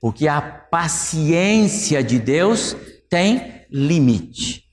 Porque 0.01 0.27
a 0.27 0.41
paciência 0.41 2.03
de 2.03 2.17
Deus 2.17 2.75
tem 3.07 3.65
limite. 3.69 4.63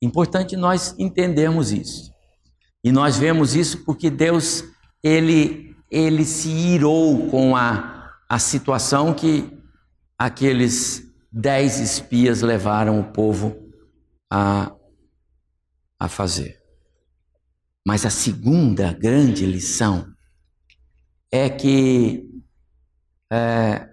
Importante 0.00 0.56
nós 0.56 0.94
entendermos 0.98 1.70
isso. 1.70 2.12
E 2.82 2.90
nós 2.90 3.16
vemos 3.16 3.54
isso 3.54 3.84
porque 3.84 4.10
Deus 4.10 4.64
ele 5.02 5.70
ele 5.88 6.24
se 6.24 6.48
irou 6.48 7.28
com 7.28 7.54
a 7.54 8.01
a 8.32 8.38
situação 8.38 9.12
que 9.12 9.46
aqueles 10.16 11.02
dez 11.30 11.78
espias 11.78 12.40
levaram 12.40 12.98
o 12.98 13.12
povo 13.12 13.70
a, 14.30 14.74
a 16.00 16.08
fazer. 16.08 16.58
Mas 17.86 18.06
a 18.06 18.10
segunda 18.10 18.90
grande 18.94 19.44
lição 19.44 20.10
é 21.30 21.50
que 21.50 22.26
é, 23.30 23.86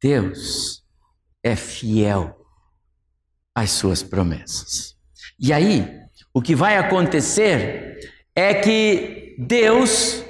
Deus 0.00 0.82
é 1.42 1.54
fiel 1.54 2.34
às 3.54 3.72
suas 3.72 4.02
promessas. 4.02 4.96
E 5.38 5.52
aí, 5.52 5.86
o 6.32 6.40
que 6.40 6.54
vai 6.54 6.78
acontecer 6.78 8.10
é 8.34 8.54
que 8.54 9.36
Deus 9.38 10.24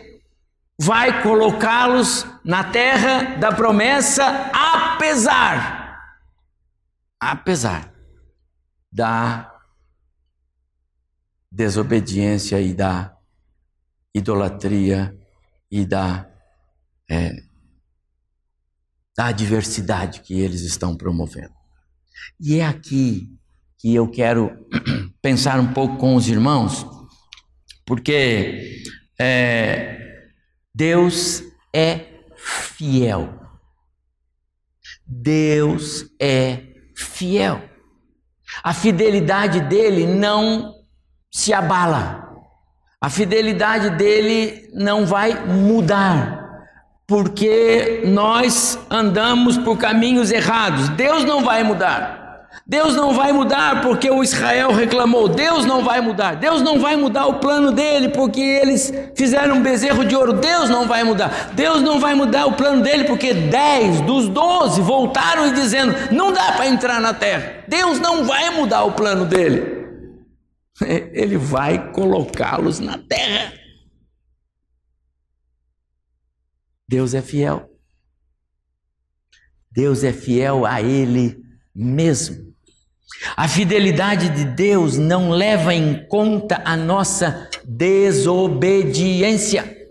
vai 0.78 1.22
colocá-los 1.22 2.26
na 2.44 2.64
terra 2.64 3.36
da 3.36 3.52
promessa, 3.52 4.50
apesar, 4.52 6.00
apesar 7.20 7.92
da 8.90 9.52
desobediência 11.50 12.60
e 12.60 12.74
da 12.74 13.16
idolatria 14.14 15.16
e 15.70 15.84
da, 15.84 16.28
é, 17.08 17.32
da 19.16 19.26
adversidade 19.26 20.20
que 20.20 20.38
eles 20.40 20.62
estão 20.62 20.96
promovendo. 20.96 21.54
E 22.40 22.58
é 22.58 22.66
aqui 22.66 23.28
que 23.78 23.94
eu 23.94 24.08
quero 24.10 24.50
pensar 25.22 25.60
um 25.60 25.72
pouco 25.72 25.96
com 25.98 26.16
os 26.16 26.28
irmãos, 26.28 26.86
porque 27.86 28.82
é, 29.18 30.03
Deus 30.74 31.42
é 31.72 32.06
fiel. 32.36 33.32
Deus 35.06 36.06
é 36.20 36.60
fiel. 36.96 37.62
A 38.62 38.72
fidelidade 38.72 39.60
dele 39.60 40.06
não 40.06 40.74
se 41.30 41.52
abala. 41.52 42.24
A 43.00 43.10
fidelidade 43.10 43.90
dele 43.90 44.70
não 44.72 45.04
vai 45.04 45.46
mudar 45.46 46.42
porque 47.06 48.02
nós 48.06 48.78
andamos 48.88 49.58
por 49.58 49.76
caminhos 49.76 50.30
errados. 50.30 50.88
Deus 50.90 51.24
não 51.24 51.44
vai 51.44 51.62
mudar. 51.62 52.23
Deus 52.66 52.94
não 52.94 53.12
vai 53.12 53.30
mudar 53.32 53.82
porque 53.82 54.10
o 54.10 54.22
Israel 54.22 54.72
reclamou. 54.72 55.28
Deus 55.28 55.66
não 55.66 55.84
vai 55.84 56.00
mudar. 56.00 56.36
Deus 56.36 56.62
não 56.62 56.80
vai 56.80 56.96
mudar 56.96 57.26
o 57.26 57.38
plano 57.38 57.72
dele 57.72 58.08
porque 58.08 58.40
eles 58.40 58.92
fizeram 59.14 59.56
um 59.56 59.62
bezerro 59.62 60.04
de 60.04 60.16
ouro. 60.16 60.32
Deus 60.32 60.70
não 60.70 60.86
vai 60.86 61.04
mudar. 61.04 61.52
Deus 61.52 61.82
não 61.82 62.00
vai 62.00 62.14
mudar 62.14 62.46
o 62.46 62.52
plano 62.52 62.82
dele 62.82 63.04
porque 63.04 63.34
dez 63.34 64.00
dos 64.00 64.28
doze 64.28 64.80
voltaram 64.80 65.48
e 65.48 65.52
dizendo: 65.52 65.94
não 66.10 66.32
dá 66.32 66.52
para 66.52 66.66
entrar 66.66 67.00
na 67.00 67.12
terra. 67.12 67.64
Deus 67.68 68.00
não 68.00 68.24
vai 68.24 68.48
mudar 68.50 68.84
o 68.84 68.92
plano 68.92 69.26
dele. 69.26 69.84
Ele 71.12 71.36
vai 71.36 71.92
colocá-los 71.92 72.80
na 72.80 72.96
terra. 72.96 73.52
Deus 76.88 77.12
é 77.12 77.20
fiel. 77.20 77.70
Deus 79.70 80.02
é 80.02 80.12
fiel 80.12 80.64
a 80.64 80.80
Ele 80.80 81.43
mesmo. 81.74 82.54
A 83.36 83.48
fidelidade 83.48 84.28
de 84.30 84.44
Deus 84.44 84.96
não 84.98 85.30
leva 85.30 85.74
em 85.74 86.06
conta 86.06 86.62
a 86.64 86.76
nossa 86.76 87.48
desobediência. 87.64 89.84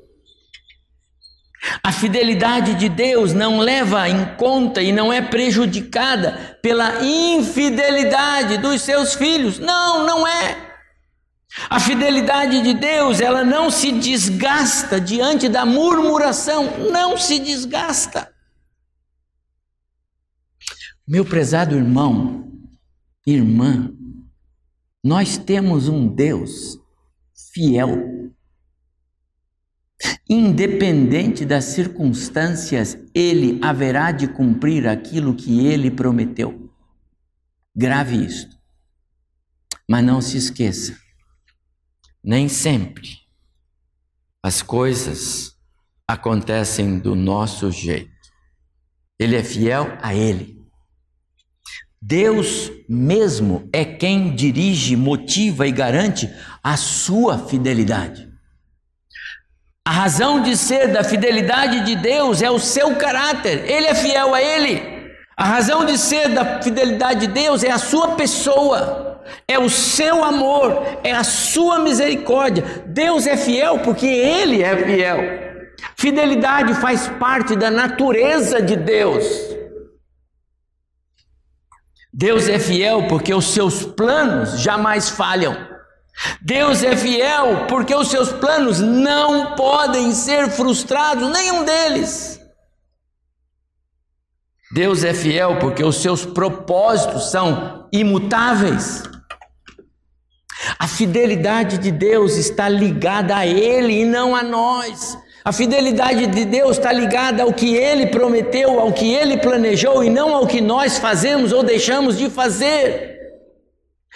A 1.82 1.92
fidelidade 1.92 2.76
de 2.76 2.90
Deus 2.90 3.34
não 3.34 3.60
leva 3.60 4.10
em 4.10 4.36
conta 4.36 4.82
e 4.82 4.92
não 4.92 5.14
é 5.14 5.22
prejudicada 5.22 6.58
pela 6.62 7.04
infidelidade 7.04 8.58
dos 8.58 8.82
seus 8.82 9.14
filhos. 9.14 9.60
Não, 9.60 10.06
não 10.06 10.28
é. 10.28 10.58
A 11.70 11.80
fidelidade 11.80 12.62
de 12.62 12.74
Deus, 12.74 13.22
ela 13.22 13.44
não 13.44 13.70
se 13.70 13.92
desgasta 13.92 15.00
diante 15.00 15.48
da 15.48 15.66
murmuração, 15.66 16.90
não 16.92 17.16
se 17.16 17.40
desgasta. 17.40 18.33
Meu 21.06 21.26
prezado 21.26 21.76
irmão, 21.76 22.50
irmã, 23.26 23.94
nós 25.04 25.38
temos 25.38 25.90
um 25.90 26.08
Deus 26.08 26.80
fiel. 27.54 27.90
Independente 30.30 31.46
das 31.46 31.66
circunstâncias, 31.66 32.98
ele 33.14 33.60
haverá 33.62 34.12
de 34.12 34.28
cumprir 34.28 34.88
aquilo 34.88 35.36
que 35.36 35.66
ele 35.66 35.92
prometeu. 35.92 36.72
Grave 37.76 38.26
isto. 38.26 38.58
Mas 39.90 40.06
não 40.06 40.22
se 40.22 40.38
esqueça, 40.38 40.98
nem 42.24 42.48
sempre 42.48 43.24
as 44.42 44.62
coisas 44.62 45.58
acontecem 46.08 47.00
do 47.00 47.16
nosso 47.16 47.72
jeito. 47.72 48.12
Ele 49.18 49.38
é 49.38 49.44
fiel 49.44 49.98
a 50.02 50.14
Ele. 50.14 50.53
Deus 52.06 52.70
mesmo 52.90 53.70
é 53.72 53.86
quem 53.86 54.36
dirige, 54.36 54.96
motiva 54.96 55.66
e 55.66 55.72
garante 55.72 56.30
a 56.62 56.76
sua 56.76 57.38
fidelidade. 57.38 58.28
A 59.86 59.92
razão 59.92 60.42
de 60.42 60.58
ser 60.58 60.90
da 60.90 61.04
fidelidade 61.04 61.86
de 61.86 61.96
Deus 61.96 62.42
é 62.42 62.52
o 62.52 62.60
seu 62.60 62.96
caráter, 62.96 63.70
Ele 63.70 63.88
é 63.88 63.96
fiel 63.96 64.34
a 64.34 64.42
Ele. 64.42 64.82
A 65.38 65.46
razão 65.46 65.86
de 65.86 65.98
ser 65.98 66.30
da 66.30 66.62
fidelidade 66.62 67.28
de 67.28 67.34
Deus 67.34 67.64
é 67.64 67.72
a 67.72 67.78
sua 67.78 68.16
pessoa 68.16 69.14
é 69.48 69.58
o 69.58 69.70
seu 69.70 70.24
amor, 70.24 70.84
é 71.04 71.12
a 71.12 71.24
sua 71.24 71.80
misericórdia. 71.80 72.84
Deus 72.86 73.26
é 73.26 73.38
fiel 73.38 73.80
porque 73.80 74.06
Ele 74.06 74.62
é 74.62 74.76
fiel. 74.76 75.18
Fidelidade 75.96 76.74
faz 76.76 77.08
parte 77.08 77.56
da 77.56 77.72
natureza 77.72 78.62
de 78.62 78.76
Deus. 78.76 79.26
Deus 82.14 82.48
é 82.48 82.60
fiel 82.60 83.08
porque 83.08 83.34
os 83.34 83.54
seus 83.54 83.84
planos 83.84 84.60
jamais 84.60 85.10
falham. 85.10 85.58
Deus 86.40 86.84
é 86.84 86.96
fiel 86.96 87.66
porque 87.68 87.96
os 87.96 88.10
seus 88.10 88.32
planos 88.32 88.80
não 88.80 89.56
podem 89.56 90.12
ser 90.14 90.50
frustrados, 90.52 91.32
nenhum 91.32 91.66
deles. 91.66 92.40
Deus 94.72 95.04
é 95.04 95.14
fiel 95.14 95.58
porque 95.60 95.84
os 95.84 96.02
seus 96.02 96.24
propósitos 96.24 97.32
são 97.32 97.88
imutáveis. 97.92 99.04
A 100.78 100.88
fidelidade 100.88 101.80
de 101.80 101.92
Deus 101.92 102.38
está 102.38 102.70
ligada 102.70 103.36
a 103.36 103.46
Ele 103.46 104.02
e 104.02 104.06
não 104.06 104.36
a 104.36 104.44
nós. 104.44 105.18
A 105.46 105.52
fidelidade 105.52 106.26
de 106.28 106.46
Deus 106.46 106.78
está 106.78 106.92
ligada 106.94 107.44
ao 107.44 107.54
que 107.54 107.76
Ele 107.76 108.08
prometeu, 108.08 108.80
ao 108.80 108.94
que 108.94 109.14
Ele 109.14 109.38
planejou 109.38 110.04
e 110.04 110.10
não 110.10 110.34
ao 110.34 110.48
que 110.48 110.62
nós 110.62 110.98
fazemos 110.98 111.52
ou 111.52 111.62
deixamos 111.62 112.18
de 112.18 112.30
fazer. 112.30 113.14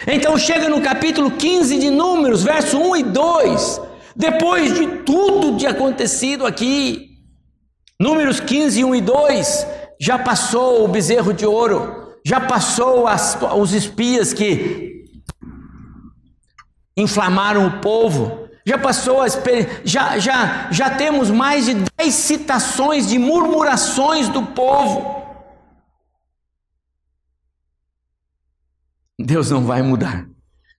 Então 0.07 0.37
chega 0.37 0.69
no 0.69 0.81
capítulo 0.81 1.31
15 1.31 1.79
de 1.79 1.89
Números, 1.89 2.43
verso 2.43 2.77
1 2.77 2.95
e 2.97 3.03
2, 3.03 3.81
depois 4.15 4.73
de 4.73 4.87
tudo 4.99 5.57
de 5.57 5.67
acontecido 5.67 6.45
aqui, 6.45 7.09
Números 7.99 8.39
15, 8.39 8.85
1 8.85 8.95
e 8.95 9.01
2, 9.01 9.67
já 9.99 10.19
passou 10.19 10.85
o 10.85 10.87
bezerro 10.87 11.33
de 11.33 11.45
ouro, 11.45 12.13
já 12.23 12.39
passou 12.39 13.07
as, 13.07 13.37
os 13.57 13.73
espias 13.73 14.33
que 14.33 15.03
inflamaram 16.95 17.67
o 17.67 17.79
povo. 17.81 18.46
Já 18.67 18.77
passou 18.77 19.21
a 19.21 19.27
já, 19.85 20.19
já, 20.19 20.69
já 20.69 20.89
temos 20.89 21.31
mais 21.31 21.67
de 21.67 21.73
dez 21.97 22.13
citações 22.13 23.07
de 23.07 23.17
murmurações 23.17 24.27
do 24.27 24.45
povo. 24.45 25.25
Deus 29.17 29.49
não 29.51 29.63
vai 29.63 29.81
mudar. 29.81 30.27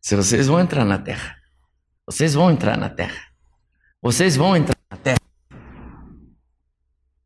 Se 0.03 0.15
vocês 0.15 0.49
vão 0.49 0.61
entrar 0.61 0.85
na 0.85 0.99
terra, 0.99 1.35
vocês 2.07 2.35
vão 2.35 2.51
entrar 2.51 2.77
na 2.77 2.91
terra. 2.91 3.23
Vocês 4.03 4.37
vão 4.37 4.55
entrar 4.55 4.77
na 4.91 4.97
terra. 4.99 5.19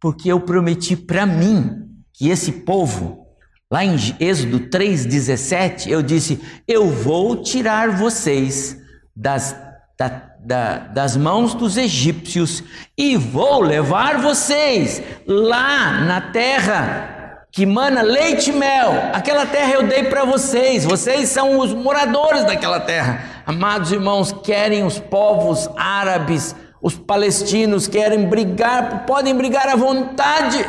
Porque 0.00 0.30
eu 0.30 0.40
prometi 0.40 0.94
para 0.94 1.26
mim 1.26 1.92
que 2.12 2.28
esse 2.28 2.52
povo 2.52 3.20
Lá 3.68 3.82
em 3.82 3.96
Êxodo 4.20 4.68
3,17, 4.68 5.88
eu 5.88 6.02
disse: 6.02 6.38
Eu 6.68 6.90
vou 6.90 7.42
tirar 7.42 7.96
vocês 7.96 8.76
das, 9.16 9.56
da, 10.02 10.22
da, 10.40 10.78
das 10.78 11.16
mãos 11.16 11.54
dos 11.54 11.76
egípcios 11.76 12.64
e 12.98 13.16
vou 13.16 13.60
levar 13.60 14.20
vocês 14.20 15.02
lá 15.26 16.00
na 16.00 16.20
terra 16.20 17.46
que 17.52 17.66
mana 17.66 18.00
leite 18.00 18.50
e 18.50 18.52
mel. 18.52 18.92
Aquela 19.12 19.44
terra 19.46 19.74
eu 19.74 19.86
dei 19.86 20.04
para 20.04 20.24
vocês, 20.24 20.84
vocês 20.84 21.28
são 21.28 21.58
os 21.58 21.72
moradores 21.72 22.44
daquela 22.44 22.80
terra. 22.80 23.42
Amados 23.46 23.92
irmãos, 23.92 24.32
querem 24.32 24.84
os 24.84 24.98
povos 24.98 25.68
árabes, 25.76 26.56
os 26.80 26.96
palestinos 26.96 27.86
querem 27.86 28.26
brigar, 28.26 29.04
podem 29.06 29.36
brigar 29.36 29.68
à 29.68 29.76
vontade. 29.76 30.64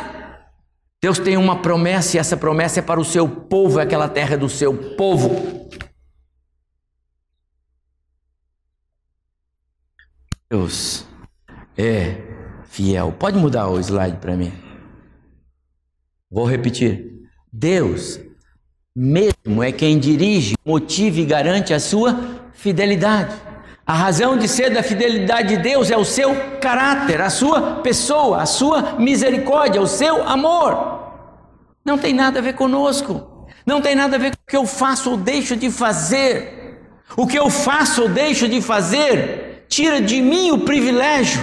Deus 1.02 1.18
tem 1.18 1.36
uma 1.36 1.56
promessa 1.56 2.16
e 2.16 2.20
essa 2.20 2.36
promessa 2.36 2.80
é 2.80 2.82
para 2.82 3.00
o 3.00 3.04
seu 3.04 3.28
povo, 3.28 3.80
aquela 3.80 4.08
terra 4.08 4.34
é 4.34 4.38
do 4.38 4.48
seu 4.48 4.74
povo. 4.74 5.64
Deus 10.54 11.04
é 11.76 12.16
fiel. 12.62 13.12
Pode 13.18 13.36
mudar 13.36 13.66
o 13.68 13.80
slide 13.80 14.18
para 14.18 14.36
mim? 14.36 14.52
Vou 16.30 16.44
repetir. 16.44 17.12
Deus 17.52 18.20
mesmo 18.94 19.64
é 19.64 19.72
quem 19.72 19.98
dirige, 19.98 20.54
motiva 20.64 21.18
e 21.18 21.24
garante 21.24 21.74
a 21.74 21.80
sua 21.80 22.16
fidelidade. 22.52 23.34
A 23.84 23.94
razão 23.94 24.38
de 24.38 24.46
ser 24.46 24.70
da 24.70 24.80
fidelidade 24.80 25.56
de 25.56 25.60
Deus 25.60 25.90
é 25.90 25.96
o 25.96 26.04
seu 26.04 26.36
caráter, 26.60 27.20
a 27.20 27.30
sua 27.30 27.80
pessoa, 27.80 28.40
a 28.40 28.46
sua 28.46 28.92
misericórdia, 28.92 29.82
o 29.82 29.88
seu 29.88 30.22
amor. 30.22 31.02
Não 31.84 31.98
tem 31.98 32.14
nada 32.14 32.38
a 32.38 32.42
ver 32.42 32.54
conosco. 32.54 33.48
Não 33.66 33.80
tem 33.80 33.96
nada 33.96 34.14
a 34.14 34.20
ver 34.20 34.30
com 34.30 34.42
o 34.42 34.50
que 34.50 34.56
eu 34.56 34.66
faço 34.66 35.10
ou 35.10 35.16
deixo 35.16 35.56
de 35.56 35.68
fazer. 35.68 36.80
O 37.16 37.26
que 37.26 37.36
eu 37.36 37.50
faço 37.50 38.02
ou 38.02 38.08
deixo 38.08 38.48
de 38.48 38.62
fazer 38.62 39.53
tira 39.74 40.00
de 40.00 40.22
mim 40.22 40.52
o 40.52 40.60
privilégio 40.60 41.42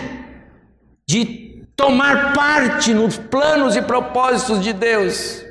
de 1.05 1.65
tomar 1.75 2.33
parte 2.33 2.93
nos 2.93 3.17
planos 3.17 3.75
e 3.75 3.81
propósitos 3.81 4.63
de 4.63 4.71
Deus, 4.71 5.43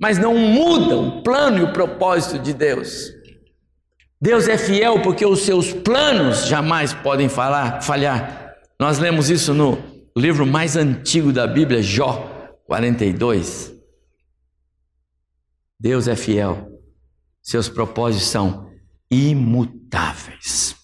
mas 0.00 0.18
não 0.18 0.36
muda 0.36 0.96
o 0.96 1.22
plano 1.22 1.58
e 1.58 1.62
o 1.62 1.72
propósito 1.72 2.40
de 2.40 2.52
Deus. 2.52 3.12
Deus 4.20 4.48
é 4.48 4.58
fiel 4.58 5.00
porque 5.00 5.24
os 5.24 5.42
seus 5.42 5.72
planos 5.72 6.48
jamais 6.48 6.92
podem 6.92 7.28
falar, 7.28 7.82
falhar. 7.82 8.52
Nós 8.80 8.98
lemos 8.98 9.30
isso 9.30 9.54
no 9.54 9.78
livro 10.16 10.44
mais 10.44 10.76
antigo 10.76 11.32
da 11.32 11.46
Bíblia, 11.46 11.80
Jó 11.80 12.28
42. 12.66 13.72
Deus 15.78 16.08
é 16.08 16.16
fiel, 16.16 16.68
seus 17.40 17.68
propósitos 17.68 18.26
são 18.26 18.68
imutáveis. 19.08 20.77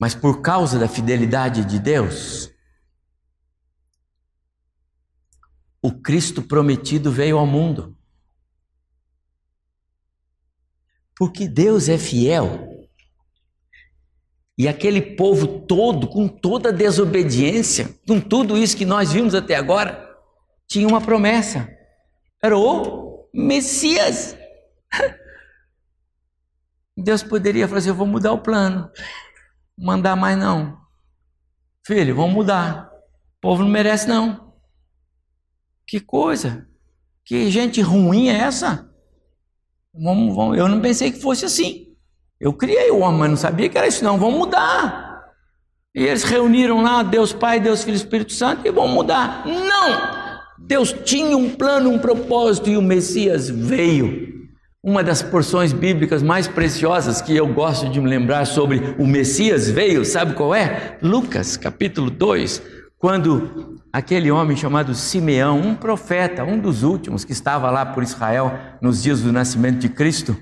Mas 0.00 0.14
por 0.14 0.40
causa 0.40 0.78
da 0.78 0.88
fidelidade 0.88 1.62
de 1.66 1.78
Deus, 1.78 2.50
o 5.82 5.92
Cristo 5.92 6.40
prometido 6.40 7.12
veio 7.12 7.36
ao 7.36 7.46
mundo. 7.46 7.94
Porque 11.14 11.46
Deus 11.46 11.90
é 11.90 11.98
fiel. 11.98 12.66
E 14.56 14.66
aquele 14.66 15.02
povo 15.02 15.66
todo, 15.66 16.08
com 16.08 16.26
toda 16.26 16.70
a 16.70 16.72
desobediência, 16.72 17.94
com 18.06 18.18
tudo 18.18 18.56
isso 18.56 18.76
que 18.76 18.86
nós 18.86 19.12
vimos 19.12 19.34
até 19.34 19.54
agora, 19.54 20.08
tinha 20.66 20.88
uma 20.88 21.02
promessa. 21.02 21.68
Era 22.42 22.56
o 22.56 23.28
Messias. 23.34 24.34
Deus 26.96 27.22
poderia 27.22 27.68
falar 27.68 27.80
assim: 27.80 27.90
eu 27.90 27.94
vou 27.94 28.06
mudar 28.06 28.32
o 28.32 28.42
plano. 28.42 28.90
Mandar 29.80 30.14
mais 30.14 30.36
não. 30.36 30.78
Filho, 31.86 32.14
vamos 32.14 32.34
mudar. 32.34 32.90
O 33.38 33.40
povo 33.40 33.62
não 33.62 33.70
merece 33.70 34.06
não. 34.06 34.52
Que 35.86 35.98
coisa. 35.98 36.68
Que 37.24 37.50
gente 37.50 37.80
ruim 37.80 38.28
é 38.28 38.36
essa? 38.36 38.90
Vamos, 39.94 40.36
vamos. 40.36 40.58
Eu 40.58 40.68
não 40.68 40.82
pensei 40.82 41.10
que 41.10 41.20
fosse 41.20 41.46
assim. 41.46 41.96
Eu 42.38 42.52
criei 42.52 42.90
o 42.90 42.98
homem, 42.98 43.20
mas 43.20 43.30
não 43.30 43.36
sabia 43.38 43.70
que 43.70 43.78
era 43.78 43.86
isso, 43.86 44.04
não. 44.04 44.18
Vamos 44.18 44.38
mudar. 44.38 45.24
E 45.94 46.02
eles 46.02 46.24
reuniram 46.24 46.82
lá 46.82 47.02
Deus 47.02 47.32
Pai, 47.32 47.58
Deus 47.58 47.82
Filho 47.82 47.94
e 47.94 47.96
Espírito 47.96 48.32
Santo 48.34 48.66
e 48.66 48.70
vão 48.70 48.86
mudar. 48.86 49.46
Não! 49.46 50.20
Deus 50.58 50.92
tinha 51.04 51.36
um 51.36 51.50
plano, 51.50 51.90
um 51.90 51.98
propósito 51.98 52.68
e 52.68 52.76
o 52.76 52.82
Messias 52.82 53.48
veio. 53.48 54.39
Uma 54.82 55.04
das 55.04 55.20
porções 55.20 55.74
bíblicas 55.74 56.22
mais 56.22 56.48
preciosas 56.48 57.20
que 57.20 57.36
eu 57.36 57.46
gosto 57.46 57.86
de 57.90 58.00
me 58.00 58.08
lembrar 58.08 58.46
sobre 58.46 58.94
o 58.98 59.06
Messias 59.06 59.68
veio, 59.68 60.06
sabe 60.06 60.32
qual 60.32 60.54
é? 60.54 60.96
Lucas 61.02 61.54
capítulo 61.54 62.10
2, 62.10 62.62
quando 62.96 63.76
aquele 63.92 64.30
homem 64.30 64.56
chamado 64.56 64.94
Simeão, 64.94 65.60
um 65.60 65.74
profeta, 65.74 66.44
um 66.44 66.58
dos 66.58 66.82
últimos 66.82 67.26
que 67.26 67.32
estava 67.32 67.70
lá 67.70 67.84
por 67.84 68.02
Israel 68.02 68.58
nos 68.80 69.02
dias 69.02 69.20
do 69.20 69.30
nascimento 69.30 69.80
de 69.80 69.90
Cristo, 69.90 70.34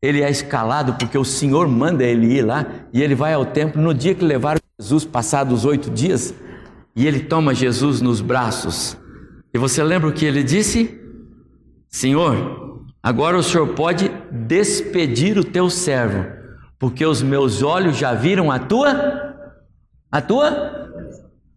ele 0.00 0.22
é 0.22 0.30
escalado 0.30 0.94
porque 0.94 1.18
o 1.18 1.24
Senhor 1.24 1.68
manda 1.68 2.02
ele 2.02 2.38
ir 2.38 2.42
lá 2.46 2.64
e 2.94 3.02
ele 3.02 3.14
vai 3.14 3.34
ao 3.34 3.44
templo 3.44 3.82
no 3.82 3.92
dia 3.92 4.14
que 4.14 4.24
levaram 4.24 4.58
Jesus, 4.80 5.04
passados 5.04 5.66
oito 5.66 5.90
dias, 5.90 6.34
e 6.96 7.06
ele 7.06 7.20
toma 7.20 7.54
Jesus 7.54 8.00
nos 8.00 8.22
braços. 8.22 8.96
E 9.52 9.58
você 9.58 9.82
lembra 9.82 10.08
o 10.08 10.12
que 10.14 10.24
ele 10.24 10.42
disse? 10.42 10.98
Senhor, 11.90 12.71
agora 13.02 13.36
o 13.36 13.42
Senhor 13.42 13.74
pode 13.74 14.08
despedir 14.30 15.38
o 15.38 15.44
teu 15.44 15.68
servo, 15.68 16.24
porque 16.78 17.04
os 17.04 17.22
meus 17.22 17.62
olhos 17.62 17.96
já 17.96 18.14
viram 18.14 18.50
a 18.50 18.58
tua, 18.58 19.34
a 20.10 20.20
tua 20.20 20.82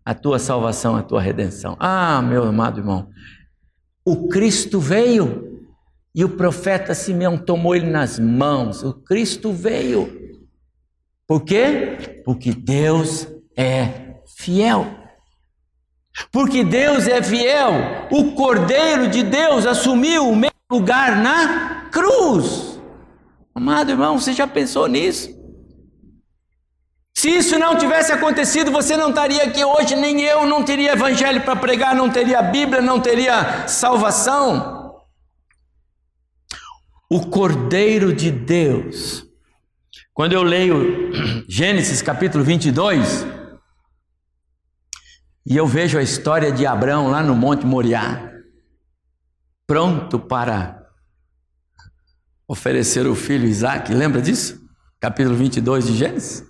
a 0.05 0.13
tua 0.13 0.37
salvação, 0.37 0.95
a 0.95 1.01
tua 1.01 1.19
redenção. 1.19 1.75
Ah, 1.79 2.21
meu 2.21 2.43
amado 2.43 2.79
irmão, 2.79 3.09
o 4.05 4.27
Cristo 4.27 4.79
veio 4.79 5.67
e 6.13 6.23
o 6.23 6.29
profeta 6.29 6.93
Simeão 6.93 7.37
tomou 7.37 7.75
ele 7.75 7.89
nas 7.89 8.19
mãos. 8.19 8.83
O 8.83 8.93
Cristo 8.93 9.51
veio. 9.51 10.39
Por 11.27 11.43
quê? 11.43 12.21
Porque 12.23 12.53
Deus 12.53 13.27
é 13.57 14.21
fiel. 14.37 14.85
Porque 16.31 16.63
Deus 16.63 17.07
é 17.07 17.21
fiel, 17.21 17.73
o 18.09 18.31
Cordeiro 18.35 19.09
de 19.09 19.21
Deus 19.21 19.65
assumiu 19.65 20.29
o 20.29 20.35
meu 20.35 20.54
lugar 20.71 21.17
na 21.17 21.89
cruz. 21.91 22.79
Amado 23.53 23.91
irmão, 23.91 24.19
você 24.19 24.33
já 24.33 24.47
pensou 24.47 24.87
nisso? 24.87 25.33
Se 27.17 27.29
isso 27.29 27.57
não 27.57 27.77
tivesse 27.77 28.11
acontecido, 28.11 28.71
você 28.71 28.97
não 28.97 29.09
estaria 29.09 29.43
aqui 29.43 29.63
hoje, 29.63 29.95
nem 29.95 30.21
eu, 30.21 30.45
não 30.45 30.63
teria 30.63 30.91
evangelho 30.91 31.41
para 31.41 31.55
pregar, 31.55 31.95
não 31.95 32.09
teria 32.09 32.41
Bíblia, 32.41 32.81
não 32.81 32.99
teria 32.99 33.67
salvação. 33.67 35.01
O 37.09 37.25
Cordeiro 37.27 38.13
de 38.13 38.29
Deus. 38.29 39.25
Quando 40.13 40.33
eu 40.33 40.43
leio 40.43 41.11
Gênesis 41.47 42.01
capítulo 42.01 42.43
22, 42.43 43.25
e 45.45 45.55
eu 45.55 45.65
vejo 45.65 45.97
a 45.97 46.03
história 46.03 46.51
de 46.51 46.65
Abraão 46.65 47.09
lá 47.09 47.23
no 47.23 47.35
Monte 47.35 47.65
Moriá, 47.65 48.34
pronto 49.67 50.19
para 50.19 50.85
oferecer 52.47 53.07
o 53.07 53.15
filho 53.15 53.47
Isaac, 53.47 53.93
lembra 53.93 54.21
disso? 54.21 54.63
Capítulo 54.99 55.35
22 55.35 55.87
de 55.87 55.97
Gênesis. 55.97 56.47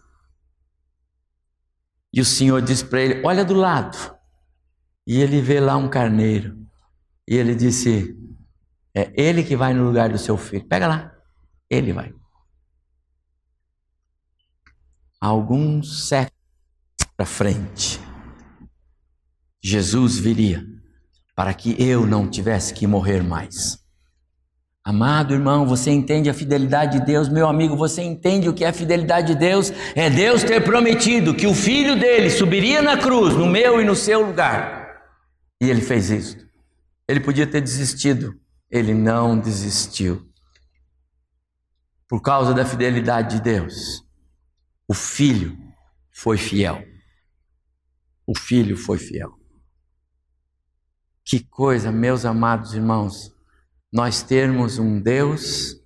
E 2.14 2.22
o 2.22 2.26
Senhor 2.26 2.62
diz 2.62 2.82
para 2.82 3.02
ele: 3.02 3.22
Olha 3.26 3.44
do 3.44 3.54
lado. 3.54 4.16
E 5.06 5.22
ele 5.22 5.42
vê 5.42 5.60
lá 5.60 5.76
um 5.76 5.90
carneiro. 5.90 6.58
E 7.28 7.36
ele 7.36 7.54
disse: 7.54 8.16
É 8.94 9.12
ele 9.22 9.44
que 9.44 9.56
vai 9.56 9.74
no 9.74 9.84
lugar 9.84 10.10
do 10.10 10.18
seu 10.18 10.38
filho. 10.38 10.68
Pega 10.68 10.88
lá. 10.88 11.14
Ele 11.70 11.92
vai. 11.92 12.14
Alguns 15.20 16.08
séculos 16.08 16.36
para 17.18 17.26
frente, 17.26 18.00
Jesus 19.64 20.18
viria 20.18 20.75
para 21.36 21.54
que 21.54 21.76
eu 21.82 22.08
não 22.08 22.30
tivesse 22.30 22.74
que 22.74 22.88
morrer 22.88 23.22
mais. 23.22 23.84
Amado 24.84 25.34
irmão, 25.34 25.66
você 25.66 25.90
entende 25.90 26.30
a 26.30 26.34
fidelidade 26.34 27.00
de 27.00 27.06
Deus? 27.06 27.28
Meu 27.28 27.48
amigo, 27.48 27.76
você 27.76 28.04
entende 28.04 28.48
o 28.48 28.54
que 28.54 28.64
é 28.64 28.68
a 28.68 28.74
fidelidade 28.74 29.34
de 29.34 29.40
Deus? 29.40 29.72
É 29.96 30.12
Deus 30.12 30.44
ter 30.44 30.64
prometido 30.64 31.34
que 31.34 31.48
o 31.48 31.56
filho 31.56 32.00
dele 32.00 32.30
subiria 32.30 32.84
na 32.84 32.96
cruz, 32.96 33.34
no 33.34 33.48
meu 33.48 33.82
e 33.82 33.84
no 33.84 33.96
seu 33.96 34.24
lugar. 34.24 35.02
E 35.60 35.70
ele 35.70 35.82
fez 35.82 36.12
isso. 36.12 36.38
Ele 37.08 37.20
podia 37.20 37.48
ter 37.48 37.62
desistido, 37.62 38.40
ele 38.70 38.94
não 38.94 39.40
desistiu. 39.40 40.24
Por 42.08 42.22
causa 42.22 42.54
da 42.54 42.64
fidelidade 42.64 43.38
de 43.38 43.42
Deus, 43.42 44.04
o 44.88 44.94
filho 44.94 45.58
foi 46.12 46.38
fiel. 46.38 46.86
O 48.28 48.38
filho 48.38 48.78
foi 48.78 49.00
fiel. 49.00 49.34
Que 51.26 51.40
coisa, 51.40 51.92
meus 51.92 52.24
amados 52.24 52.74
irmãos 52.74 53.36
nós 53.96 54.22
termos 54.22 54.78
um 54.78 55.00
Deus 55.00 55.82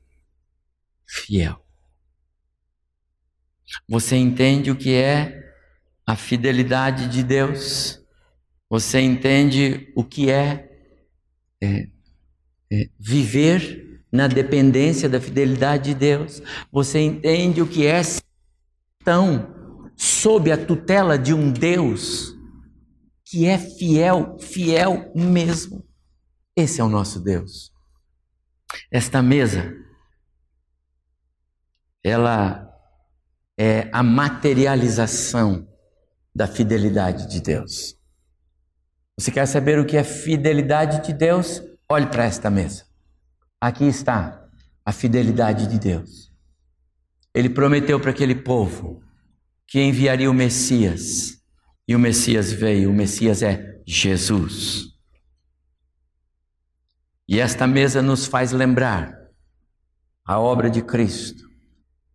fiel. 1.08 1.64
Você 3.88 4.16
entende 4.16 4.72
o 4.72 4.76
que 4.76 4.96
é 4.96 5.54
a 6.08 6.16
fidelidade 6.16 7.08
de 7.08 7.22
Deus? 7.22 8.04
Você 8.68 9.00
entende 9.00 9.94
o 9.96 10.04
que 10.04 10.32
é, 10.32 10.72
é, 11.62 11.88
é 12.72 12.90
viver 13.00 14.04
na 14.12 14.26
dependência 14.26 15.08
da 15.08 15.22
fidelidade 15.22 15.94
de 15.94 15.94
Deus? 15.94 16.42
Você 16.72 16.98
entende 17.00 17.62
o 17.62 17.68
que 17.68 17.86
é 17.86 18.02
tão 19.04 19.94
sob 19.96 20.52
a 20.52 20.58
tutela 20.58 21.16
de 21.16 21.32
um 21.32 21.52
Deus 21.52 22.36
que 23.30 23.46
é 23.46 23.60
fiel, 23.60 24.40
fiel 24.40 25.12
mesmo? 25.14 25.88
Esse 26.56 26.82
é 26.82 26.84
o 26.84 26.90
nosso 26.90 27.20
Deus. 27.20 27.72
Esta 28.92 29.22
mesa, 29.22 29.72
ela 32.04 32.68
é 33.56 33.88
a 33.94 34.02
materialização 34.02 35.68
da 36.34 36.48
fidelidade 36.48 37.30
de 37.30 37.40
Deus. 37.40 37.96
Você 39.16 39.30
quer 39.30 39.46
saber 39.46 39.78
o 39.78 39.86
que 39.86 39.96
é 39.96 40.04
fidelidade 40.04 41.06
de 41.06 41.14
Deus? 41.14 41.62
Olhe 41.88 42.08
para 42.08 42.26
esta 42.26 42.50
mesa. 42.50 42.86
Aqui 43.62 43.86
está 43.86 44.50
a 44.84 44.92
fidelidade 44.92 45.68
de 45.68 45.78
Deus. 45.78 46.34
Ele 47.32 47.50
prometeu 47.50 48.00
para 48.00 48.10
aquele 48.10 48.34
povo 48.34 49.04
que 49.68 49.80
enviaria 49.80 50.32
o 50.32 50.34
Messias. 50.34 51.39
E 51.90 51.96
o 51.96 52.00
Messias 52.00 52.52
veio, 52.54 52.92
o 52.92 52.94
Messias 52.94 53.42
é 53.42 53.82
Jesus. 53.84 54.90
E 57.28 57.40
esta 57.40 57.66
mesa 57.66 58.00
nos 58.00 58.28
faz 58.28 58.52
lembrar 58.52 59.18
a 60.24 60.40
obra 60.40 60.70
de 60.70 60.84
Cristo, 60.84 61.50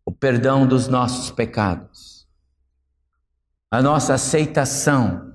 o 0.07 0.13
perdão 0.13 0.65
dos 0.65 0.87
nossos 0.87 1.33
pecados, 1.33 2.25
a 3.69 3.83
nossa 3.83 4.15
aceitação. 4.15 5.35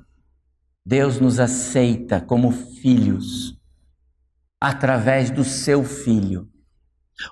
Deus 0.86 1.20
nos 1.20 1.38
aceita 1.38 2.22
como 2.22 2.50
filhos 2.50 3.60
através 4.58 5.30
do 5.30 5.44
seu 5.44 5.84
filho. 5.84 6.50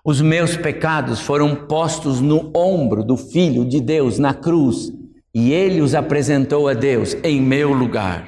Os 0.04 0.20
meus 0.20 0.58
pecados 0.58 1.22
foram 1.22 1.68
postos 1.68 2.20
no 2.20 2.52
ombro 2.54 3.02
do 3.02 3.16
Filho 3.16 3.64
de 3.64 3.80
Deus 3.80 4.20
na 4.20 4.34
cruz 4.34 4.92
e 5.38 5.54
ele 5.54 5.84
os 5.84 5.94
apresentou 5.94 6.68
a 6.68 6.74
Deus 6.74 7.16
em 7.24 7.40
meu 7.40 7.72
lugar. 7.72 8.28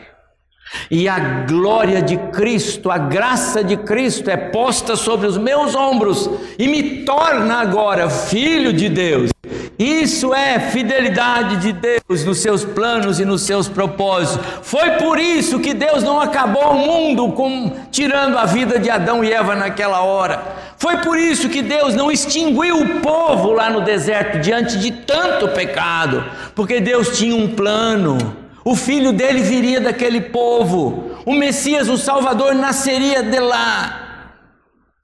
E 0.91 1.09
a 1.09 1.17
glória 1.47 2.03
de 2.03 2.15
Cristo, 2.31 2.91
a 2.91 2.99
graça 2.99 3.63
de 3.63 3.75
Cristo 3.77 4.29
é 4.29 4.37
posta 4.37 4.95
sobre 4.95 5.25
os 5.25 5.35
meus 5.35 5.73
ombros 5.73 6.29
e 6.59 6.67
me 6.67 7.03
torna 7.05 7.55
agora 7.55 8.11
filho 8.11 8.71
de 8.71 8.87
Deus. 8.89 9.31
Isso 9.79 10.35
é 10.35 10.59
fidelidade 10.59 11.55
de 11.57 11.73
Deus 11.73 12.23
nos 12.23 12.37
seus 12.37 12.63
planos 12.63 13.19
e 13.19 13.25
nos 13.25 13.41
seus 13.41 13.67
propósitos. 13.67 14.45
Foi 14.61 14.91
por 14.91 15.17
isso 15.17 15.59
que 15.59 15.73
Deus 15.73 16.03
não 16.03 16.19
acabou 16.19 16.73
o 16.73 16.77
mundo 16.77 17.31
com, 17.31 17.71
tirando 17.89 18.37
a 18.37 18.45
vida 18.45 18.77
de 18.77 18.87
Adão 18.87 19.23
e 19.23 19.31
Eva 19.31 19.55
naquela 19.55 20.03
hora. 20.03 20.68
Foi 20.79 20.95
por 20.99 21.19
isso 21.19 21.49
que 21.49 21.61
Deus 21.61 21.93
não 21.93 22.09
extinguiu 22.09 22.79
o 22.79 23.01
povo 23.01 23.51
lá 23.51 23.69
no 23.69 23.81
deserto 23.81 24.39
diante 24.39 24.79
de 24.79 24.91
tanto 24.91 25.49
pecado, 25.49 26.23
porque 26.55 26.79
Deus 26.79 27.17
tinha 27.17 27.35
um 27.35 27.53
plano. 27.53 28.17
O 28.63 28.77
filho 28.77 29.11
dele 29.11 29.41
viria 29.41 29.81
daquele 29.81 30.21
povo, 30.21 31.17
o 31.25 31.33
Messias, 31.33 31.89
o 31.89 31.97
Salvador, 31.97 32.55
nasceria 32.55 33.21
de 33.21 33.39
lá. 33.39 34.05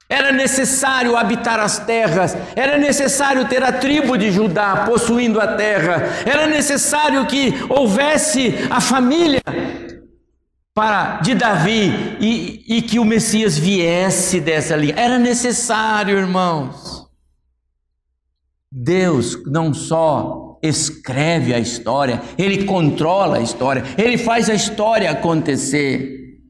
Era 0.08 0.32
necessário 0.32 1.14
habitar 1.14 1.60
as 1.60 1.78
terras, 1.80 2.34
era 2.54 2.78
necessário 2.78 3.44
ter 3.46 3.62
a 3.62 3.72
tribo 3.72 4.16
de 4.16 4.30
Judá 4.30 4.84
possuindo 4.86 5.38
a 5.38 5.48
terra, 5.48 6.08
era 6.24 6.46
necessário 6.46 7.26
que 7.26 7.52
houvesse 7.68 8.66
a 8.70 8.80
família 8.80 9.42
para, 10.76 11.20
de 11.22 11.34
Davi 11.34 12.18
e, 12.20 12.76
e 12.76 12.82
que 12.82 12.98
o 12.98 13.04
Messias 13.04 13.56
viesse 13.56 14.38
dessa 14.38 14.76
linha. 14.76 14.94
Era 14.94 15.18
necessário, 15.18 16.18
irmãos. 16.18 17.08
Deus 18.70 19.42
não 19.46 19.72
só 19.72 20.58
escreve 20.62 21.54
a 21.54 21.58
história, 21.58 22.20
ele 22.36 22.66
controla 22.66 23.38
a 23.38 23.40
história, 23.40 23.84
ele 23.96 24.18
faz 24.18 24.50
a 24.50 24.54
história 24.54 25.10
acontecer. 25.10 26.42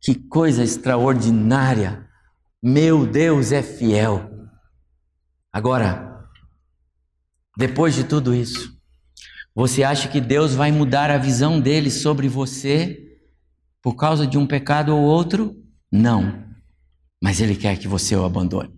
Que 0.00 0.14
coisa 0.14 0.64
extraordinária! 0.64 2.08
Meu 2.62 3.06
Deus 3.06 3.52
é 3.52 3.62
fiel. 3.62 4.26
Agora, 5.52 6.26
depois 7.58 7.94
de 7.94 8.04
tudo 8.04 8.34
isso, 8.34 8.77
você 9.58 9.82
acha 9.82 10.06
que 10.06 10.20
Deus 10.20 10.54
vai 10.54 10.70
mudar 10.70 11.10
a 11.10 11.18
visão 11.18 11.58
dele 11.58 11.90
sobre 11.90 12.28
você 12.28 13.18
por 13.82 13.96
causa 13.96 14.24
de 14.24 14.38
um 14.38 14.46
pecado 14.46 14.94
ou 14.94 15.02
outro? 15.02 15.56
Não. 15.90 16.44
Mas 17.20 17.40
ele 17.40 17.56
quer 17.56 17.76
que 17.76 17.88
você 17.88 18.14
o 18.14 18.24
abandone. 18.24 18.72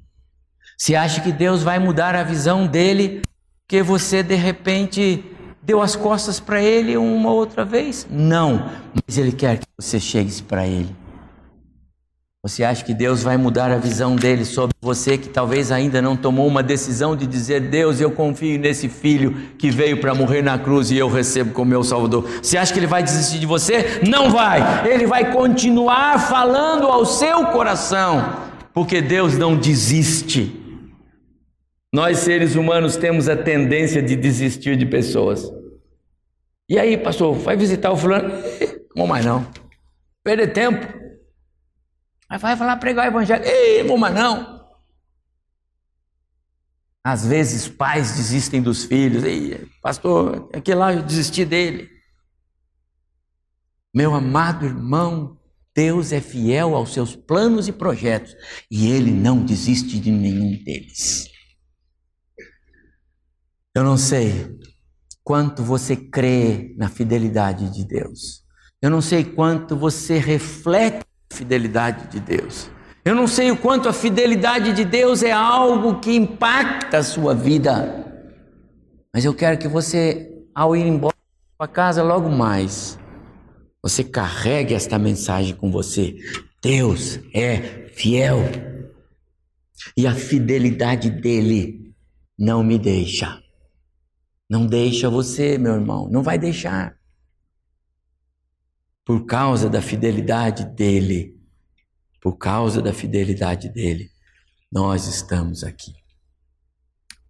Você 0.79 0.95
acha 0.95 1.21
que 1.21 1.33
Deus 1.33 1.63
vai 1.63 1.79
mudar 1.79 2.15
a 2.15 2.23
visão 2.23 2.67
dele 2.67 3.21
porque 3.61 3.83
você 3.83 4.23
de 4.23 4.35
repente 4.35 5.23
deu 5.63 5.83
as 5.83 5.95
costas 5.95 6.41
para 6.41 6.63
ele 6.63 6.97
uma 6.97 7.31
outra 7.31 7.63
vez? 7.63 8.07
Não. 8.11 8.71
Mas 9.07 9.19
ele 9.19 9.33
quer 9.33 9.59
que 9.59 9.67
você 9.79 10.01
chegue 10.01 10.41
para 10.45 10.67
ele 10.67 10.97
você 12.43 12.65
acha 12.65 12.83
que 12.83 12.95
Deus 12.95 13.23
vai 13.23 13.37
mudar 13.37 13.71
a 13.71 13.77
visão 13.77 14.17
dele 14.17 14.47
sobre 14.47 14.75
você 14.81 15.19
que 15.19 15.29
talvez 15.29 15.71
ainda 15.71 16.01
não 16.01 16.17
tomou 16.17 16.47
uma 16.47 16.63
decisão 16.63 17.15
de 17.15 17.27
dizer: 17.27 17.61
Deus, 17.61 18.01
eu 18.01 18.11
confio 18.11 18.59
nesse 18.59 18.89
filho 18.89 19.35
que 19.59 19.71
veio 19.71 20.01
para 20.01 20.15
morrer 20.15 20.41
na 20.41 20.59
cruz 20.59 20.91
e 20.91 20.97
eu 20.97 21.07
recebo 21.07 21.53
como 21.53 21.71
meu 21.71 21.85
Salvador? 21.85 22.27
Você 22.43 22.57
acha 22.57 22.73
que 22.73 22.79
ele 22.79 22.87
vai 22.87 23.03
desistir 23.03 23.39
de 23.39 23.45
você? 23.45 24.01
Não 24.09 24.31
vai! 24.31 24.89
Ele 24.89 25.07
vai 25.07 25.31
continuar 25.31 26.19
falando 26.31 26.87
ao 26.87 27.05
seu 27.05 27.45
coração, 27.49 28.35
porque 28.73 29.03
Deus 29.03 29.37
não 29.37 29.55
desiste. 29.55 30.57
Nós 31.93 32.21
seres 32.21 32.55
humanos 32.55 32.97
temos 32.97 33.29
a 33.29 33.37
tendência 33.37 34.01
de 34.01 34.17
desistir 34.17 34.79
de 34.79 34.87
pessoas. 34.87 35.53
E 36.71 36.79
aí, 36.79 36.97
pastor, 36.97 37.35
vai 37.35 37.55
visitar 37.55 37.91
o 37.91 37.97
fulano? 37.97 38.33
Não 38.97 39.07
mais 39.07 39.25
não. 39.25 39.47
Perder 40.25 40.53
tempo. 40.53 41.00
Mas 42.31 42.41
vai 42.41 42.57
falar 42.57 42.77
pregar 42.77 43.07
o 43.07 43.09
evangelho. 43.09 43.45
Ei, 43.45 43.83
vou 43.83 43.99
mas 43.99 44.15
não. 44.15 44.61
Às 47.03 47.27
vezes 47.27 47.67
pais 47.67 48.13
desistem 48.13 48.63
dos 48.63 48.85
filhos. 48.85 49.25
Ei, 49.25 49.67
pastor, 49.83 50.49
aquele 50.55 50.79
lá 50.79 50.93
eu 50.95 51.03
desisti 51.03 51.45
dele. 51.45 51.91
Meu 53.93 54.15
amado 54.15 54.65
irmão, 54.65 55.41
Deus 55.75 56.13
é 56.13 56.21
fiel 56.21 56.77
aos 56.77 56.93
seus 56.93 57.17
planos 57.17 57.67
e 57.67 57.73
projetos 57.73 58.37
e 58.71 58.89
ele 58.89 59.11
não 59.11 59.45
desiste 59.45 59.99
de 59.99 60.13
nenhum 60.13 60.63
deles. 60.63 61.29
Eu 63.75 63.83
não 63.83 63.97
sei 63.97 64.57
quanto 65.25 65.65
você 65.65 65.97
crê 65.97 66.75
na 66.77 66.89
fidelidade 66.89 67.71
de 67.71 67.85
Deus. 67.85 68.45
Eu 68.81 68.91
não 68.91 69.01
sei 69.01 69.25
quanto 69.25 69.77
você 69.77 70.19
reflete 70.19 71.10
fidelidade 71.33 72.09
de 72.09 72.21
Deus. 72.21 72.71
Eu 73.05 73.15
não 73.15 73.27
sei 73.27 73.51
o 73.51 73.57
quanto 73.57 73.89
a 73.89 73.93
fidelidade 73.93 74.73
de 74.73 74.85
Deus 74.85 75.23
é 75.23 75.33
algo 75.33 76.01
que 76.01 76.15
impacta 76.15 76.99
a 76.99 77.03
sua 77.03 77.35
vida, 77.35 78.07
mas 79.13 79.25
eu 79.25 79.35
quero 79.35 79.59
que 79.59 79.67
você, 79.67 80.31
ao 80.55 80.77
ir 80.77 80.87
embora 80.87 81.17
para 81.57 81.67
casa 81.67 82.03
logo 82.03 82.29
mais, 82.29 82.99
você 83.83 84.05
carregue 84.05 84.75
esta 84.75 84.99
mensagem 84.99 85.55
com 85.55 85.71
você. 85.71 86.17
Deus 86.63 87.19
é 87.35 87.89
fiel 87.95 88.39
e 89.97 90.07
a 90.07 90.15
fidelidade 90.15 91.11
dele 91.11 91.95
não 92.39 92.63
me 92.63 92.79
deixa. 92.79 93.43
Não 94.49 94.67
deixa 94.67 95.09
você, 95.09 95.57
meu 95.57 95.75
irmão, 95.75 96.09
não 96.11 96.23
vai 96.23 96.39
deixar 96.39 97.00
por 99.11 99.27
causa 99.27 99.69
da 99.69 99.83
fidelidade 99.83 100.65
dele, 100.65 101.37
por 102.21 102.39
causa 102.39 102.81
da 102.81 102.93
fidelidade 102.93 103.69
dele, 103.69 104.09
nós 104.71 105.09
estamos 105.09 105.65
aqui. 105.65 105.93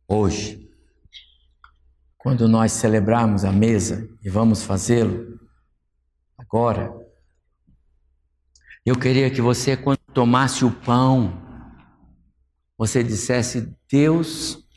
Hoje, 0.06 0.70
quando 2.18 2.46
nós 2.46 2.72
celebrarmos 2.72 3.46
a 3.46 3.50
mesa, 3.50 4.06
e 4.22 4.28
vamos 4.28 4.62
fazê-lo 4.62 5.40
agora, 6.36 6.92
eu 8.84 8.98
queria 8.98 9.30
que 9.30 9.40
você, 9.40 9.74
quando 9.74 10.00
tomasse 10.12 10.66
o 10.66 10.70
pão, 10.70 11.32
você 12.76 13.02
dissesse: 13.02 13.74
Deus, 13.90 14.68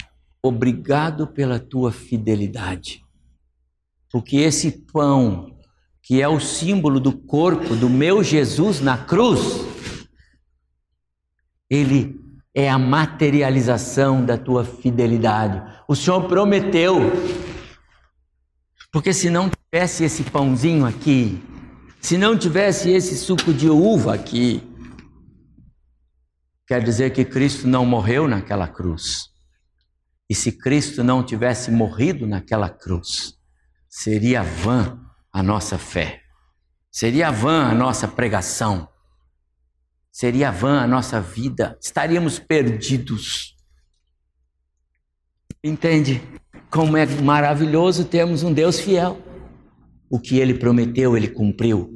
obrigado 0.41 1.27
pela 1.27 1.59
tua 1.59 1.91
fidelidade, 1.91 3.05
porque 4.09 4.37
esse 4.37 4.71
pão 4.71 5.52
que 6.03 6.21
é 6.21 6.27
o 6.27 6.37
símbolo 6.37 6.99
do 6.99 7.13
corpo 7.13 7.77
do 7.77 7.89
meu 7.89 8.21
Jesus 8.21 8.81
na 8.81 8.97
cruz, 8.97 9.39
ele 11.69 12.21
é 12.53 12.69
a 12.69 12.77
materialização 12.77 14.23
da 14.23 14.37
tua 14.37 14.65
fidelidade. 14.65 15.63
O 15.87 15.95
Senhor 15.95 16.27
prometeu, 16.27 16.99
porque 18.91 19.13
se 19.13 19.29
não 19.29 19.49
tivesse 19.49 20.03
esse 20.03 20.23
pãozinho 20.23 20.85
aqui, 20.85 21.41
se 22.01 22.17
não 22.17 22.37
tivesse 22.37 22.91
esse 22.91 23.17
suco 23.17 23.53
de 23.53 23.69
uva 23.69 24.13
aqui, 24.13 24.61
quer 26.67 26.83
dizer 26.83 27.11
que 27.11 27.23
Cristo 27.23 27.65
não 27.65 27.85
morreu 27.85 28.27
naquela 28.27 28.67
cruz. 28.67 29.29
E 30.29 30.35
se 30.35 30.51
Cristo 30.51 31.01
não 31.01 31.23
tivesse 31.23 31.71
morrido 31.71 32.27
naquela 32.27 32.69
cruz, 32.69 33.37
seria 33.87 34.43
vã 34.43 35.02
a 35.33 35.41
nossa 35.41 35.79
fé. 35.79 36.21
Seria 36.91 37.31
vã 37.31 37.63
a 37.63 37.73
nossa 37.73 38.07
pregação. 38.07 38.87
Seria 40.11 40.51
vã 40.51 40.81
a 40.81 40.87
nossa 40.87 41.19
vida. 41.19 41.75
Estaríamos 41.81 42.37
perdidos. 42.37 43.55
Entende? 45.63 46.21
Como 46.69 46.95
é 46.95 47.05
maravilhoso 47.05 48.05
termos 48.05 48.43
um 48.43 48.53
Deus 48.53 48.79
fiel. 48.79 49.19
O 50.07 50.19
que 50.19 50.37
ele 50.37 50.53
prometeu, 50.53 51.17
ele 51.17 51.27
cumpriu. 51.27 51.89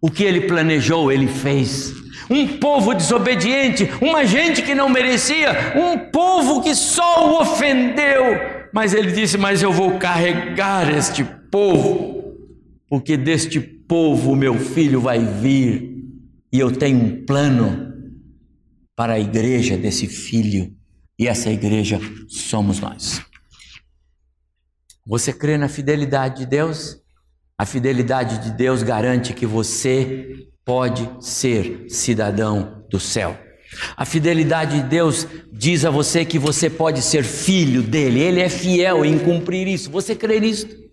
O 0.00 0.08
que 0.08 0.22
ele 0.22 0.42
planejou, 0.42 1.10
ele 1.10 1.26
fez. 1.26 1.92
Um 2.30 2.58
povo 2.58 2.94
desobediente, 2.94 3.90
uma 4.00 4.24
gente 4.24 4.62
que 4.62 4.74
não 4.74 4.88
merecia, 4.88 5.74
um 5.74 6.10
povo 6.10 6.62
que 6.62 6.74
só 6.74 7.28
o 7.28 7.40
ofendeu. 7.40 8.22
Mas 8.72 8.92
ele 8.92 9.10
disse: 9.10 9.36
Mas 9.36 9.62
eu 9.62 9.72
vou 9.72 9.98
carregar 9.98 10.88
este 10.94 11.24
povo, 11.50 12.17
porque 12.88 13.16
deste 13.16 13.60
povo 13.60 14.34
meu 14.34 14.54
filho 14.58 15.00
vai 15.00 15.24
vir, 15.24 16.04
e 16.52 16.58
eu 16.58 16.70
tenho 16.70 16.98
um 16.98 17.24
plano 17.26 17.92
para 18.96 19.14
a 19.14 19.20
igreja 19.20 19.76
desse 19.76 20.06
filho, 20.06 20.74
e 21.18 21.28
essa 21.28 21.50
igreja 21.50 22.00
somos 22.28 22.80
nós. 22.80 23.20
Você 25.06 25.32
crê 25.32 25.56
na 25.56 25.68
fidelidade 25.68 26.40
de 26.40 26.46
Deus? 26.46 26.98
A 27.56 27.66
fidelidade 27.66 28.42
de 28.44 28.50
Deus 28.56 28.82
garante 28.82 29.32
que 29.32 29.46
você 29.46 30.46
pode 30.64 31.08
ser 31.20 31.86
cidadão 31.88 32.84
do 32.90 33.00
céu. 33.00 33.36
A 33.96 34.04
fidelidade 34.04 34.82
de 34.82 34.88
Deus 34.88 35.26
diz 35.52 35.84
a 35.84 35.90
você 35.90 36.24
que 36.24 36.38
você 36.38 36.70
pode 36.70 37.02
ser 37.02 37.24
filho 37.24 37.82
dele, 37.82 38.20
ele 38.20 38.40
é 38.40 38.48
fiel 38.48 39.04
em 39.04 39.18
cumprir 39.18 39.66
isso. 39.66 39.90
Você 39.90 40.14
crê 40.14 40.40
nisso? 40.40 40.87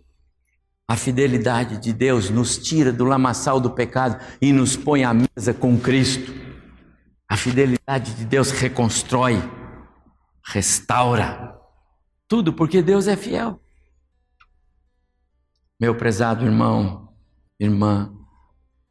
A 0.88 0.95
fidelidade 0.95 1.77
de 1.77 1.91
Deus 1.91 2.29
nos 2.29 2.57
tira 2.57 2.93
do 2.93 3.05
lamaçal 3.05 3.59
do 3.59 3.71
pecado 3.71 4.23
e 4.39 4.53
nos 4.53 4.77
põe 4.77 5.03
à 5.03 5.13
mesa 5.13 5.53
com 5.53 5.79
Cristo. 5.79 6.31
A 7.27 7.36
fidelidade 7.36 8.13
de 8.13 8.23
Deus 8.23 8.51
reconstrói, 8.51 9.36
restaura, 10.43 11.59
tudo 12.27 12.53
porque 12.53 12.83
Deus 12.83 13.07
é 13.07 13.15
fiel. 13.15 13.59
Meu 15.79 15.95
prezado 15.95 16.45
irmão, 16.45 17.13
irmã, 17.59 18.13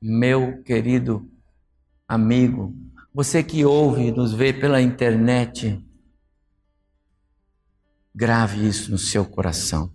meu 0.03 0.63
querido 0.65 1.31
amigo, 2.09 2.75
você 3.15 3.43
que 3.43 3.65
ouve 3.65 4.09
e 4.09 4.13
nos 4.13 4.35
vê 4.35 4.53
pela 4.53 4.83
internet, 4.83 5.81
grave 8.13 8.67
isso 8.67 8.91
no 8.91 8.99
seu 8.99 9.25
coração. 9.25 9.93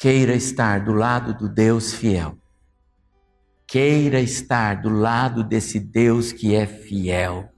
Queira 0.00 0.34
estar 0.34 0.82
do 0.82 0.94
lado 0.94 1.34
do 1.34 1.46
Deus 1.46 1.92
fiel. 1.92 2.38
Queira 3.66 4.18
estar 4.18 4.80
do 4.80 4.88
lado 4.88 5.44
desse 5.44 5.78
Deus 5.78 6.32
que 6.32 6.54
é 6.54 6.66
fiel. 6.66 7.52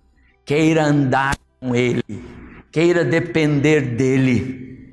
Queira 0.45 0.84
andar 0.84 1.38
com 1.61 1.72
Ele. 1.72 2.03
Queira 2.72 3.05
depender 3.05 3.95
dEle. 3.95 4.93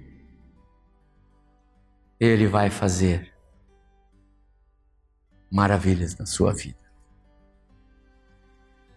Ele 2.19 2.45
vai 2.45 2.69
fazer 2.69 3.33
maravilhas 5.51 6.15
na 6.19 6.27
sua 6.27 6.53
vida. 6.53 6.77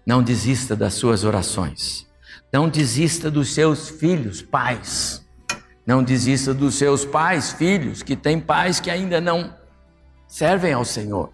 Não 0.04 0.22
desista 0.22 0.76
das 0.76 0.92
suas 0.92 1.24
orações. 1.24 2.06
Não 2.52 2.68
desista 2.68 3.30
dos 3.30 3.54
seus 3.54 3.88
filhos, 3.88 4.42
pais. 4.42 5.21
Não 5.84 6.02
desista 6.02 6.54
dos 6.54 6.76
seus 6.76 7.04
pais, 7.04 7.52
filhos, 7.52 8.02
que 8.02 8.14
têm 8.14 8.38
pais 8.38 8.78
que 8.78 8.90
ainda 8.90 9.20
não 9.20 9.54
servem 10.26 10.72
ao 10.72 10.84
Senhor. 10.84 11.32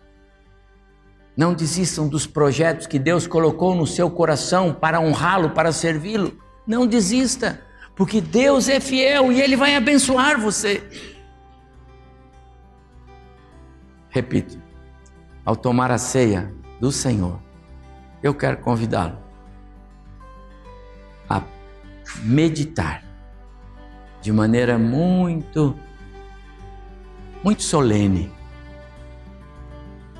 Não 1.37 1.55
desistam 1.55 2.09
dos 2.09 2.27
projetos 2.27 2.87
que 2.87 2.99
Deus 2.99 3.27
colocou 3.27 3.75
no 3.75 3.87
seu 3.87 4.11
coração 4.11 4.75
para 4.75 5.01
honrá-lo, 5.01 5.51
para 5.51 5.71
servi-lo. 5.71 6.37
Não 6.67 6.87
desista, 6.87 7.61
porque 7.95 8.21
Deus 8.21 8.69
é 8.69 8.81
fiel 8.81 9.31
e 9.31 9.41
Ele 9.41 9.55
vai 9.55 9.77
abençoar 9.77 10.41
você. 10.41 10.83
Repito, 14.11 14.61
ao 15.45 15.55
tomar 15.55 15.91
a 15.91 15.99
ceia 15.99 16.53
do 16.81 16.91
Senhor, 16.91 17.39
eu 18.23 18.35
quero 18.35 18.57
convidá-lo 18.57 19.19
a 21.29 21.43
meditar 22.23 23.08
de 24.29 24.33
maneira 24.33 24.79
muito, 24.79 25.75
muito 27.43 27.63
solene 27.63 28.31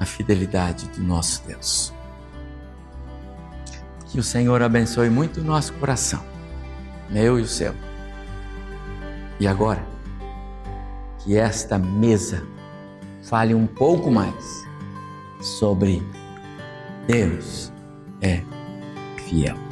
a 0.01 0.07
fidelidade 0.07 0.89
do 0.89 1.03
nosso 1.03 1.47
Deus. 1.47 1.93
Que 4.07 4.19
o 4.19 4.23
Senhor 4.23 4.63
abençoe 4.63 5.11
muito 5.11 5.43
o 5.43 5.45
nosso 5.45 5.75
coração, 5.75 6.25
meu 7.11 7.39
e 7.39 7.43
o 7.43 7.47
seu. 7.47 7.75
E 9.39 9.47
agora, 9.47 9.87
que 11.19 11.37
esta 11.37 11.79
mesa 11.79 12.43
fale 13.25 13.55
um 13.55 13.67
pouco 13.67 14.11
mais 14.11 14.67
sobre 15.39 16.03
Deus 17.07 17.71
é 18.23 18.43
fiel. 19.19 19.68